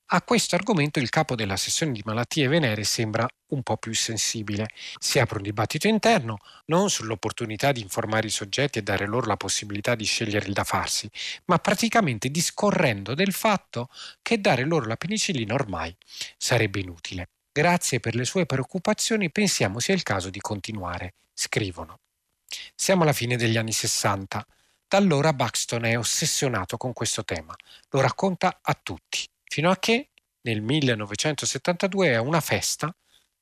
A 0.07 0.21
questo 0.21 0.55
argomento 0.55 0.99
il 0.99 1.09
capo 1.09 1.33
della 1.33 1.57
sessione 1.57 1.91
di 1.91 2.03
malattie 2.05 2.47
venere 2.47 2.83
sembra 2.83 3.27
un 3.47 3.63
po' 3.63 3.77
più 3.77 3.95
sensibile. 3.95 4.67
Si 4.99 5.17
apre 5.17 5.37
un 5.37 5.43
dibattito 5.43 5.87
interno 5.87 6.37
non 6.65 6.89
sull'opportunità 6.89 7.71
di 7.71 7.81
informare 7.81 8.27
i 8.27 8.29
soggetti 8.29 8.77
e 8.77 8.83
dare 8.83 9.07
loro 9.07 9.25
la 9.25 9.37
possibilità 9.37 9.95
di 9.95 10.03
scegliere 10.03 10.45
il 10.45 10.53
da 10.53 10.63
farsi, 10.63 11.09
ma 11.45 11.57
praticamente 11.57 12.29
discorrendo 12.29 13.15
del 13.15 13.33
fatto 13.33 13.89
che 14.21 14.39
dare 14.39 14.65
loro 14.65 14.85
la 14.85 14.97
penicillina 14.97 15.55
ormai 15.55 15.95
sarebbe 16.37 16.79
inutile. 16.79 17.29
Grazie 17.51 17.99
per 17.99 18.13
le 18.13 18.25
sue 18.25 18.45
preoccupazioni, 18.45 19.31
pensiamo 19.31 19.79
sia 19.79 19.95
il 19.95 20.03
caso 20.03 20.29
di 20.29 20.39
continuare, 20.39 21.15
scrivono. 21.33 22.01
Siamo 22.75 23.01
alla 23.01 23.13
fine 23.13 23.35
degli 23.35 23.57
anni 23.57 23.71
60. 23.71 24.45
Da 24.87 24.97
allora 24.97 25.33
Buxton 25.33 25.85
è 25.85 25.97
ossessionato 25.97 26.77
con 26.77 26.93
questo 26.93 27.23
tema, 27.23 27.55
lo 27.89 28.01
racconta 28.01 28.59
a 28.61 28.79
tutti 28.79 29.27
fino 29.53 29.69
a 29.69 29.77
che 29.77 30.09
nel 30.47 30.63
1972 30.63 32.15
a 32.15 32.21
una 32.21 32.41
festa 32.41 32.91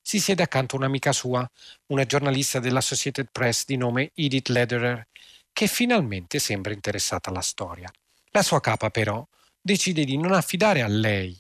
si 0.02 0.20
siede 0.20 0.44
accanto 0.44 0.76
un'amica 0.76 1.14
sua, 1.14 1.50
una 1.88 2.04
giornalista 2.04 2.60
dell'Associated 2.60 3.30
Press 3.32 3.64
di 3.64 3.78
nome 3.78 4.12
Edith 4.14 4.50
Lederer, 4.50 5.08
che 5.54 5.68
finalmente 5.68 6.38
sembra 6.40 6.74
interessata 6.74 7.30
alla 7.30 7.40
storia. 7.40 7.90
La 8.32 8.42
sua 8.42 8.60
capa 8.60 8.90
però 8.90 9.26
decide 9.62 10.04
di 10.04 10.18
non 10.18 10.34
affidare 10.34 10.82
a 10.82 10.88
lei 10.88 11.40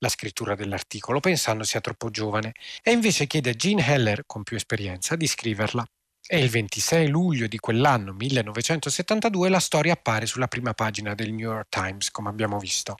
la 0.00 0.08
scrittura 0.08 0.56
dell'articolo 0.56 1.20
pensando 1.20 1.62
sia 1.62 1.80
troppo 1.80 2.10
giovane 2.10 2.54
e 2.82 2.90
invece 2.90 3.28
chiede 3.28 3.50
a 3.50 3.54
Jean 3.54 3.78
Heller, 3.78 4.24
con 4.26 4.42
più 4.42 4.56
esperienza, 4.56 5.14
di 5.14 5.28
scriverla. 5.28 5.84
E 6.30 6.40
il 6.40 6.50
26 6.50 7.08
luglio 7.08 7.46
di 7.46 7.56
quell'anno 7.56 8.12
1972 8.12 9.48
la 9.48 9.58
storia 9.58 9.94
appare 9.94 10.26
sulla 10.26 10.46
prima 10.46 10.74
pagina 10.74 11.14
del 11.14 11.32
New 11.32 11.50
York 11.50 11.70
Times, 11.70 12.10
come 12.10 12.28
abbiamo 12.28 12.58
visto. 12.58 12.96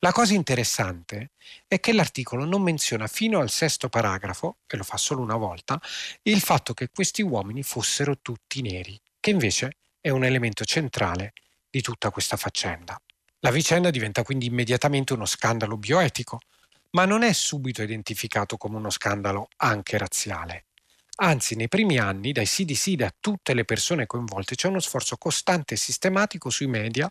La 0.00 0.10
cosa 0.10 0.34
interessante 0.34 1.30
è 1.68 1.78
che 1.78 1.92
l'articolo 1.92 2.44
non 2.44 2.62
menziona 2.62 3.06
fino 3.06 3.38
al 3.38 3.50
sesto 3.50 3.88
paragrafo, 3.88 4.56
e 4.66 4.76
lo 4.76 4.82
fa 4.82 4.96
solo 4.96 5.22
una 5.22 5.36
volta, 5.36 5.80
il 6.22 6.40
fatto 6.40 6.74
che 6.74 6.88
questi 6.92 7.22
uomini 7.22 7.62
fossero 7.62 8.18
tutti 8.20 8.60
neri, 8.62 9.00
che 9.20 9.30
invece 9.30 9.76
è 10.00 10.10
un 10.10 10.24
elemento 10.24 10.64
centrale 10.64 11.34
di 11.70 11.80
tutta 11.82 12.10
questa 12.10 12.36
faccenda. 12.36 13.00
La 13.42 13.52
vicenda 13.52 13.90
diventa 13.90 14.24
quindi 14.24 14.46
immediatamente 14.46 15.12
uno 15.12 15.24
scandalo 15.24 15.76
bioetico, 15.76 16.40
ma 16.90 17.04
non 17.04 17.22
è 17.22 17.32
subito 17.32 17.80
identificato 17.80 18.56
come 18.56 18.74
uno 18.74 18.90
scandalo 18.90 19.50
anche 19.58 19.98
razziale. 19.98 20.64
Anzi, 21.18 21.54
nei 21.56 21.68
primi 21.68 21.98
anni, 21.98 22.32
dai 22.32 22.44
CDC 22.44 22.90
da 22.90 23.10
tutte 23.18 23.54
le 23.54 23.64
persone 23.64 24.04
coinvolte, 24.04 24.54
c'è 24.54 24.68
uno 24.68 24.80
sforzo 24.80 25.16
costante 25.16 25.74
e 25.74 25.78
sistematico 25.78 26.50
sui 26.50 26.66
media 26.66 27.08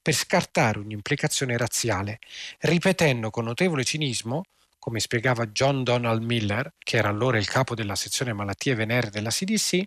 per 0.00 0.14
scartare 0.14 0.78
un'implicazione 0.78 1.56
razziale, 1.56 2.20
ripetendo 2.60 3.30
con 3.30 3.44
notevole 3.44 3.82
cinismo 3.82 4.42
come 4.78 5.00
spiegava 5.00 5.46
John 5.48 5.82
Donald 5.82 6.22
Miller, 6.22 6.72
che 6.78 6.96
era 6.96 7.08
allora 7.08 7.36
il 7.36 7.48
capo 7.48 7.74
della 7.74 7.96
sezione 7.96 8.32
malattie 8.32 8.76
venere 8.76 9.10
della 9.10 9.28
CDC, 9.28 9.82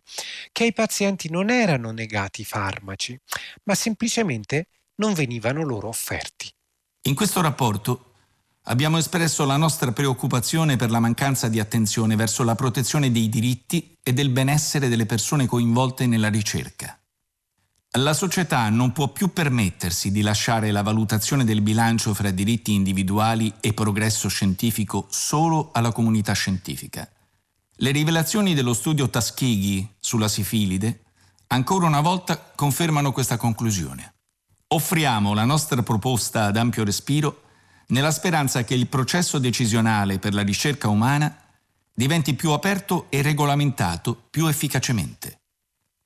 che 0.52 0.64
ai 0.64 0.74
pazienti 0.74 1.30
non 1.30 1.50
erano 1.50 1.92
negati 1.92 2.44
farmaci, 2.44 3.18
ma 3.64 3.74
semplicemente 3.74 4.68
non 4.96 5.14
venivano 5.14 5.64
loro 5.64 5.88
offerti. 5.88 6.52
In 7.04 7.16
questo 7.16 7.42
rapporto 7.42 8.11
abbiamo 8.64 8.98
espresso 8.98 9.46
la 9.46 9.58
nostra 9.58 9.92
preoccupazione 9.92 10.76
per 10.76 10.92
la 10.92 11.00
mancanza 11.00 11.48
di 11.48 11.60
attenzione 11.60 12.16
verso 12.16 12.44
la 12.44 12.56
protezione 12.56 13.12
dei 13.12 13.30
diritti 13.30 13.98
e 14.04 14.14
del 14.14 14.30
benessere 14.30 14.88
delle 14.88 15.06
persone 15.06 15.46
coinvolte 15.46 16.06
nella 16.06 16.30
ricerca. 16.30 16.96
La 17.96 18.14
società 18.14 18.70
non 18.70 18.94
può 18.94 19.10
più 19.10 19.34
permettersi 19.34 20.12
di 20.12 20.22
lasciare 20.22 20.72
la 20.72 20.82
valutazione 20.82 21.44
del 21.44 21.62
bilancio 21.62 22.14
fra 22.14 22.32
diritti 22.32 22.74
individuali 22.74 23.54
e 23.60 23.74
progresso 23.74 24.30
scientifico 24.30 25.08
solo 25.10 25.72
alla 25.74 25.92
comunità 25.92 26.32
scientifica. 26.32 27.10
Le 27.76 27.92
rivelazioni 27.92 28.54
dello 28.54 28.74
studio 28.74 29.10
Tuskegee 29.10 29.96
sulla 30.00 30.30
sifilide 30.30 31.02
ancora 31.48 31.88
una 31.88 32.00
volta 32.00 32.38
confermano 32.56 33.12
questa 33.12 33.36
conclusione. 33.36 34.14
Offriamo 34.68 35.34
la 35.34 35.44
nostra 35.44 35.84
proposta 35.84 36.46
ad 36.46 36.56
ampio 36.56 36.86
respiro 36.86 37.42
nella 37.92 38.12
speranza 38.12 38.64
che 38.64 38.74
il 38.74 38.88
processo 38.88 39.38
decisionale 39.38 40.20
per 40.20 40.34
la 40.34 40.42
ricerca 40.42 40.90
umana 40.90 41.36
diventi 41.94 42.34
più 42.34 42.52
aperto 42.52 43.08
e 43.10 43.22
regolamentato 43.22 44.16
più 44.30 44.48
efficacemente. 44.48 45.40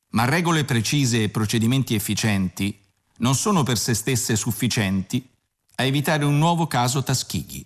Ma 0.09 0.25
regole 0.25 0.65
precise 0.65 1.23
e 1.23 1.29
procedimenti 1.29 1.95
efficienti 1.95 2.79
non 3.17 3.35
sono 3.35 3.63
per 3.63 3.77
se 3.77 3.93
stesse 3.93 4.35
sufficienti 4.35 5.27
a 5.75 5.83
evitare 5.83 6.25
un 6.25 6.37
nuovo 6.37 6.67
caso 6.67 7.03
Taschighi. 7.03 7.65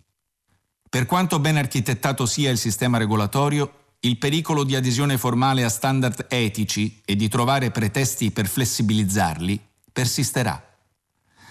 Per 0.90 1.06
quanto 1.06 1.40
ben 1.40 1.58
architettato 1.58 2.26
sia 2.26 2.50
il 2.50 2.58
sistema 2.58 2.98
regolatorio, 2.98 3.94
il 4.02 4.18
pericolo 4.18 4.64
di 4.64 4.76
adesione 4.76 5.18
formale 5.18 5.64
a 5.64 5.70
standard 5.70 6.26
etici 6.30 7.02
e 7.06 7.16
di 7.16 7.28
trovare 7.28 7.70
pretesti 7.70 8.32
per 8.32 8.48
flessibilizzarli 8.48 9.60
persisterà. 9.92 10.62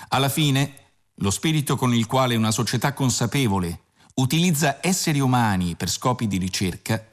Alla 0.08 0.28
fine, 0.28 0.87
lo 1.20 1.30
spirito 1.30 1.76
con 1.76 1.94
il 1.94 2.06
quale 2.06 2.36
una 2.36 2.50
società 2.50 2.92
consapevole 2.92 3.80
utilizza 4.14 4.78
esseri 4.80 5.20
umani 5.20 5.74
per 5.74 5.88
scopi 5.88 6.26
di 6.26 6.38
ricerca 6.38 7.06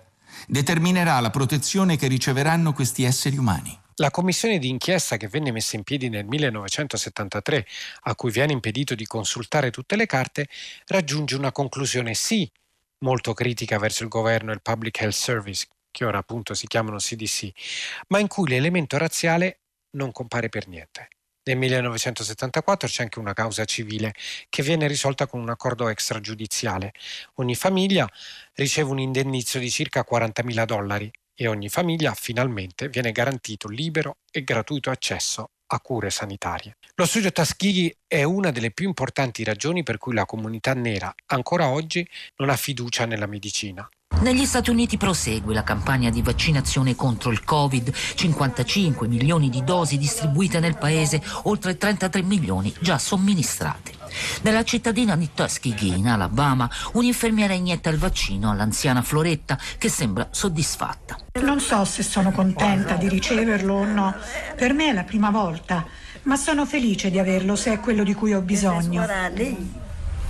determinerà 0.48 1.20
la 1.20 1.30
protezione 1.30 1.98
che 1.98 2.08
riceveranno 2.08 2.74
questi 2.74 3.04
esseri 3.04 3.38
umani. 3.38 3.78
La 3.96 4.12
commissione 4.12 4.60
di 4.60 4.68
inchiesta 4.70 5.18
che 5.18 5.28
venne 5.28 5.52
messa 5.52 5.76
in 5.76 5.84
piedi 5.84 6.10
nel 6.10 6.26
1973, 6.26 7.65
a 8.02 8.15
cui 8.15 8.30
viene 8.30 8.52
impedito 8.52 8.94
di 8.94 9.06
consultare 9.06 9.72
tutte 9.72 9.96
le 9.96 10.06
carte, 10.06 10.50
raggiunge 10.88 11.36
una 11.36 11.52
conclusione 11.52 12.13
sì 12.13 12.50
molto 13.00 13.34
critica 13.34 13.80
verso 13.80 14.04
il 14.04 14.10
governo 14.10 14.52
e 14.52 14.56
il 14.56 14.62
Public 14.62 15.00
Health 15.00 15.13
Service, 15.13 15.68
che 15.89 16.06
ora 16.06 16.18
appunto 16.18 16.54
si 16.54 16.68
chiamano 16.68 16.98
CDC, 16.98 17.52
ma 18.10 18.20
in 18.20 18.28
cui 18.28 18.50
l'elemento 18.50 18.98
razziale 18.98 19.62
non 19.91 20.12
compare 20.12 20.50
per 20.50 20.68
niente. 20.68 21.08
Nel 21.47 21.58
1974 21.58 22.88
c'è 22.88 23.03
anche 23.03 23.19
una 23.19 23.34
causa 23.34 23.65
civile 23.65 24.15
che 24.49 24.63
viene 24.63 24.88
risolta 24.88 25.27
con 25.27 25.39
un 25.39 25.49
accordo 25.49 25.89
extragiudiziale. 25.89 26.91
Ogni 27.36 27.53
famiglia 27.53 28.10
riceve 28.55 28.89
un 28.89 28.97
indennizzo 28.97 29.60
di 29.60 29.69
circa 29.69 30.03
40.000 30.10 30.65
dollari 30.65 31.12
e 31.36 31.45
ogni 31.47 31.69
famiglia 31.69 32.15
finalmente 32.15 32.89
viene 32.89 33.12
garantito 33.12 33.67
libero 33.67 34.17
e 34.31 34.43
gratuito 34.43 34.89
accesso 34.89 35.51
a 35.67 35.79
cure 35.81 36.10
sanitarie. 36.10 36.77
Lo 36.95 37.05
studio 37.05 37.31
Tuskegee 37.31 37.97
è 38.08 38.23
una 38.23 38.49
delle 38.49 38.71
più 38.71 38.88
importanti 38.88 39.43
ragioni 39.43 39.84
per 39.84 39.99
cui 39.99 40.15
la 40.15 40.25
comunità 40.25 40.73
nera 40.73 41.13
ancora 41.27 41.67
oggi 41.67 42.08
non 42.38 42.49
ha 42.49 42.55
fiducia 42.55 43.05
nella 43.05 43.27
medicina. 43.27 43.88
Negli 44.26 44.46
Stati 44.46 44.72
Uniti 44.72 44.98
prosegue 44.98 45.54
la 45.54 45.62
campagna 45.62 46.10
di 46.10 46.24
vaccinazione 46.24 46.96
contro 46.96 47.30
il 47.30 47.44
Covid, 47.44 47.94
55 47.94 49.08
milioni 49.08 49.50
di 49.50 49.63
dosi 49.63 50.00
distribuite 50.00 50.60
nel 50.60 50.78
paese, 50.78 51.22
oltre 51.44 51.78
33 51.78 52.24
milioni 52.24 52.74
già 52.80 52.98
somministrate. 52.98 53.91
Nella 54.41 54.63
cittadina 54.63 55.15
di 55.15 55.30
Tuskegee, 55.32 55.96
in 55.96 56.08
Alabama, 56.08 56.68
un'infermiera 56.94 57.54
inietta 57.54 57.91
il 57.91 58.00
vaccino 58.00 58.50
all'anziana 58.50 59.04
Floretta 59.04 59.60
che 59.78 59.89
sembra 59.89 60.28
soddisfatta. 60.32 61.20
Non 61.44 61.60
so 61.60 61.86
se 61.86 62.02
sono 62.02 62.32
contenta 62.32 62.96
di 62.96 63.08
riceverlo 63.08 63.76
o 63.76 63.86
no. 63.86 64.15
Per 64.56 64.74
me 64.74 64.89
è 64.89 64.94
la 64.94 65.04
prima 65.04 65.30
volta, 65.30 65.86
ma 66.24 66.36
sono 66.36 66.65
felice 66.65 67.12
di 67.12 67.20
averlo 67.20 67.56
se 67.56 67.74
è 67.74 67.80
quello 67.80 68.04
di 68.04 68.15
cui 68.15 68.34
ho 68.34 68.41
bisogno. 68.41 69.06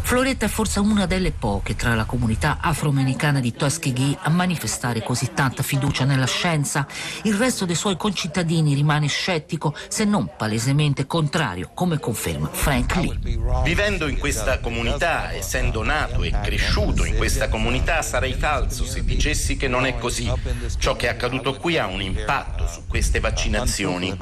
Floretta 0.06 0.46
è 0.46 0.50
forse 0.50 0.80
una 0.80 1.08
delle 1.08 1.32
poche 1.32 1.76
tra 1.76 1.96
la 1.96 2.06
comunità 2.06 2.60
afroamericana 2.62 3.40
di 3.40 3.54
Tuskegee 3.54 4.16
a 4.22 4.30
manifestare 4.30 5.02
così 5.02 5.32
tanta 5.34 5.64
fiducia 5.64 6.06
nella 6.06 6.28
scienza. 6.28 6.86
Il 7.24 7.34
resto 7.34 7.66
dei 7.66 7.74
suoi 7.74 7.98
concittadini 7.98 8.76
rimane 8.76 9.08
scettico, 9.08 9.76
se 9.88 10.06
non 10.06 10.30
palesemente 10.38 11.08
contrario, 11.08 11.72
come 11.74 11.98
conferma 11.98 12.48
Frank 12.52 12.96
Lee. 12.98 13.20
Vivendo 13.64 14.08
in 14.08 14.20
questa 14.20 14.60
comunità, 14.60 15.34
essendo 15.34 15.84
nato 15.84 16.22
e 16.22 16.30
cresciuto 16.40 17.04
in 17.04 17.16
questa 17.16 17.50
comunità, 17.50 18.04
sarei 18.04 18.34
falso 18.34 18.86
se 18.86 19.04
dicessi 19.04 19.58
che 19.58 19.68
non 19.68 19.88
è 19.88 19.98
così. 19.98 20.32
Ciò 20.78 20.96
che 20.96 21.08
è 21.08 21.10
accaduto 21.10 21.56
qui 21.56 21.80
ha 21.80 21.88
un 21.88 22.04
impatto 22.04 22.68
su 22.68 22.84
queste 22.88 23.20
vaccinazioni. 23.20 24.16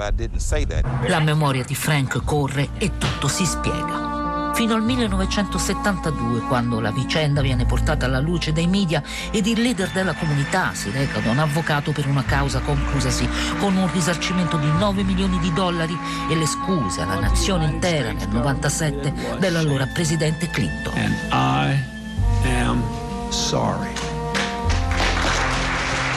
La 1.08 1.19
memoria 1.19 1.65
di 1.65 1.76
Frank 1.76 2.24
corre 2.24 2.69
e 2.78 2.98
tutto 2.98 3.28
si 3.28 3.46
spiega 3.46 4.22
fino 4.54 4.76
al 4.76 4.84
1972 4.84 6.42
quando 6.42 6.80
la 6.80 6.92
vicenda 6.92 7.42
viene 7.42 7.66
portata 7.66 8.06
alla 8.06 8.20
luce 8.20 8.54
dai 8.54 8.68
media 8.68 9.02
ed 9.32 9.48
il 9.48 9.62
leader 9.62 9.89
della 9.89 10.13
comunità 10.13 10.74
si 10.74 10.92
reca 10.92 11.20
da 11.20 11.32
un 11.32 11.39
avvocato 11.39 11.92
per 11.92 12.08
una 12.08 12.24
causa 12.24 12.60
conclusasi 12.60 13.28
con 13.60 13.76
un 13.76 13.92
risarcimento 13.92 14.58
di 14.58 14.70
9 14.78 15.04
milioni 15.04 15.39
di 15.39 15.52
dollari 15.54 15.98
e 16.30 16.36
le 16.36 16.46
scuse 16.46 17.02
alla 17.02 17.20
nazione 17.20 17.66
intera 17.66 18.12
nel 18.12 18.30
97 18.30 19.38
dell'allora 19.39 19.88
presidente 19.88 20.50
Clinton. 20.50 20.94
And 20.96 21.16
I 21.32 21.84
am 22.46 22.84
sorry. 23.32 24.12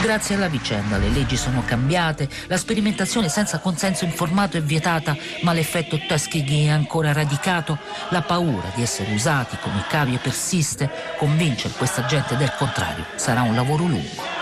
Grazie 0.03 0.37
alla 0.37 0.49
vicenda 0.49 0.99
le 0.99 1.09
leggi 1.09 1.37
sono 1.37 1.65
cambiate, 1.65 2.29
la 2.47 2.57
sperimentazione 2.57 3.29
senza 3.29 3.59
consenso 3.59 4.05
informato 4.05 4.57
è 4.57 4.63
vietata, 4.63 5.17
ma 5.43 5.53
l'effetto 5.53 5.99
Tuskegee 5.99 6.67
è 6.67 6.71
ancora 6.71 7.13
radicato. 7.13 7.79
La 8.11 8.23
paura 8.23 8.71
di 8.75 8.83
essere 8.83 9.13
usati 9.13 9.57
come 9.61 9.85
cavie 9.89 10.19
persiste, 10.19 10.89
convince 11.19 11.71
questa 11.71 12.05
gente 12.05 12.37
del 12.37 12.53
contrario. 12.57 13.05
Sarà 13.17 13.43
un 13.43 13.55
lavoro 13.55 13.85
lungo. 13.85 14.35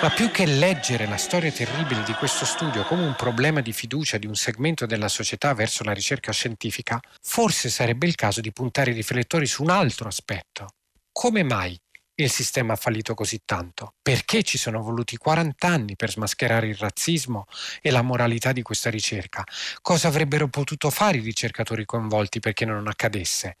Ma 0.00 0.10
più 0.10 0.30
che 0.30 0.46
leggere 0.46 1.06
la 1.06 1.16
storia 1.16 1.50
terribile 1.50 2.02
di 2.02 2.12
questo 2.12 2.44
studio 2.44 2.84
come 2.84 3.04
un 3.04 3.14
problema 3.14 3.60
di 3.60 3.72
fiducia 3.72 4.18
di 4.18 4.26
un 4.26 4.34
segmento 4.34 4.86
della 4.86 5.08
società 5.08 5.54
verso 5.54 5.82
la 5.84 5.92
ricerca 5.92 6.32
scientifica, 6.32 7.00
forse 7.22 7.68
sarebbe 7.68 8.06
il 8.06 8.14
caso 8.14 8.40
di 8.40 8.52
puntare 8.52 8.90
i 8.90 8.94
riflettori 8.94 9.46
su 9.46 9.62
un 9.62 9.70
altro 9.70 10.08
aspetto. 10.08 10.68
Come 11.10 11.42
mai 11.42 11.78
il 12.16 12.30
sistema 12.30 12.74
ha 12.74 12.76
fallito 12.76 13.14
così 13.14 13.42
tanto? 13.44 13.94
Perché 14.00 14.42
ci 14.42 14.58
sono 14.58 14.80
voluti 14.82 15.16
40 15.16 15.66
anni 15.66 15.96
per 15.96 16.10
smascherare 16.10 16.68
il 16.68 16.76
razzismo 16.76 17.46
e 17.80 17.90
la 17.90 18.02
moralità 18.02 18.52
di 18.52 18.62
questa 18.62 18.90
ricerca? 18.90 19.44
Cosa 19.80 20.08
avrebbero 20.08 20.48
potuto 20.48 20.90
fare 20.90 21.18
i 21.18 21.22
ricercatori 21.22 21.84
coinvolti 21.84 22.38
perché 22.38 22.64
non 22.64 22.86
accadesse? 22.86 23.58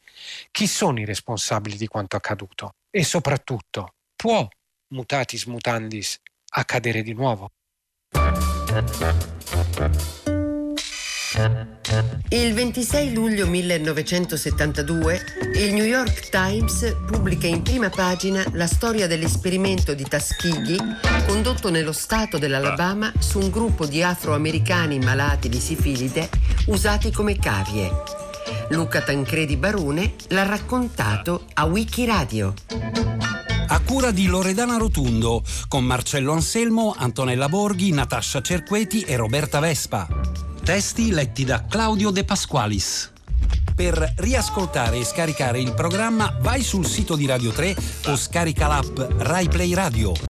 Chi 0.50 0.66
sono 0.66 1.00
i 1.00 1.04
responsabili 1.04 1.76
di 1.76 1.88
quanto 1.88 2.16
accaduto? 2.16 2.76
E 2.90 3.02
soprattutto, 3.02 3.94
può, 4.14 4.46
mutatis 4.88 5.46
mutandis, 5.46 6.20
accadere 6.50 7.02
di 7.02 7.12
nuovo? 7.12 7.50
Il 12.28 12.54
26 12.54 13.12
luglio 13.12 13.48
1972 13.48 15.20
il 15.56 15.74
New 15.74 15.84
York 15.84 16.28
Times 16.28 16.94
pubblica 17.04 17.48
in 17.48 17.62
prima 17.62 17.90
pagina 17.90 18.44
la 18.52 18.68
storia 18.68 19.08
dell'esperimento 19.08 19.94
di 19.94 20.04
Tuskegee 20.04 20.78
condotto 21.26 21.70
nello 21.70 21.90
stato 21.90 22.38
dell'Alabama 22.38 23.12
su 23.18 23.40
un 23.40 23.50
gruppo 23.50 23.84
di 23.84 24.00
afroamericani 24.00 25.00
malati 25.00 25.48
di 25.48 25.58
sifilide 25.58 26.28
usati 26.66 27.10
come 27.10 27.36
cavie. 27.36 27.90
Luca 28.68 29.00
Tancredi 29.00 29.56
Barone 29.56 30.14
l'ha 30.28 30.44
raccontato 30.44 31.46
a 31.54 31.64
Wikiradio. 31.64 32.54
A 33.66 33.80
cura 33.80 34.12
di 34.12 34.26
Loredana 34.26 34.76
Rotundo, 34.76 35.42
con 35.66 35.84
Marcello 35.84 36.32
Anselmo, 36.32 36.94
Antonella 36.96 37.48
Borghi, 37.48 37.90
Natascia 37.90 38.40
Cerqueti 38.40 39.00
e 39.00 39.16
Roberta 39.16 39.58
Vespa. 39.58 40.53
Testi 40.64 41.10
letti 41.10 41.44
da 41.44 41.66
Claudio 41.66 42.08
De 42.08 42.24
Pasqualis. 42.24 43.12
Per 43.76 44.14
riascoltare 44.16 44.96
e 44.96 45.04
scaricare 45.04 45.60
il 45.60 45.74
programma 45.74 46.38
vai 46.40 46.62
sul 46.62 46.86
sito 46.86 47.16
di 47.16 47.26
Radio 47.26 47.50
3 47.50 47.76
o 48.06 48.16
scarica 48.16 48.66
l'app 48.66 48.98
RaiPlay 48.98 49.74
Radio. 49.74 50.14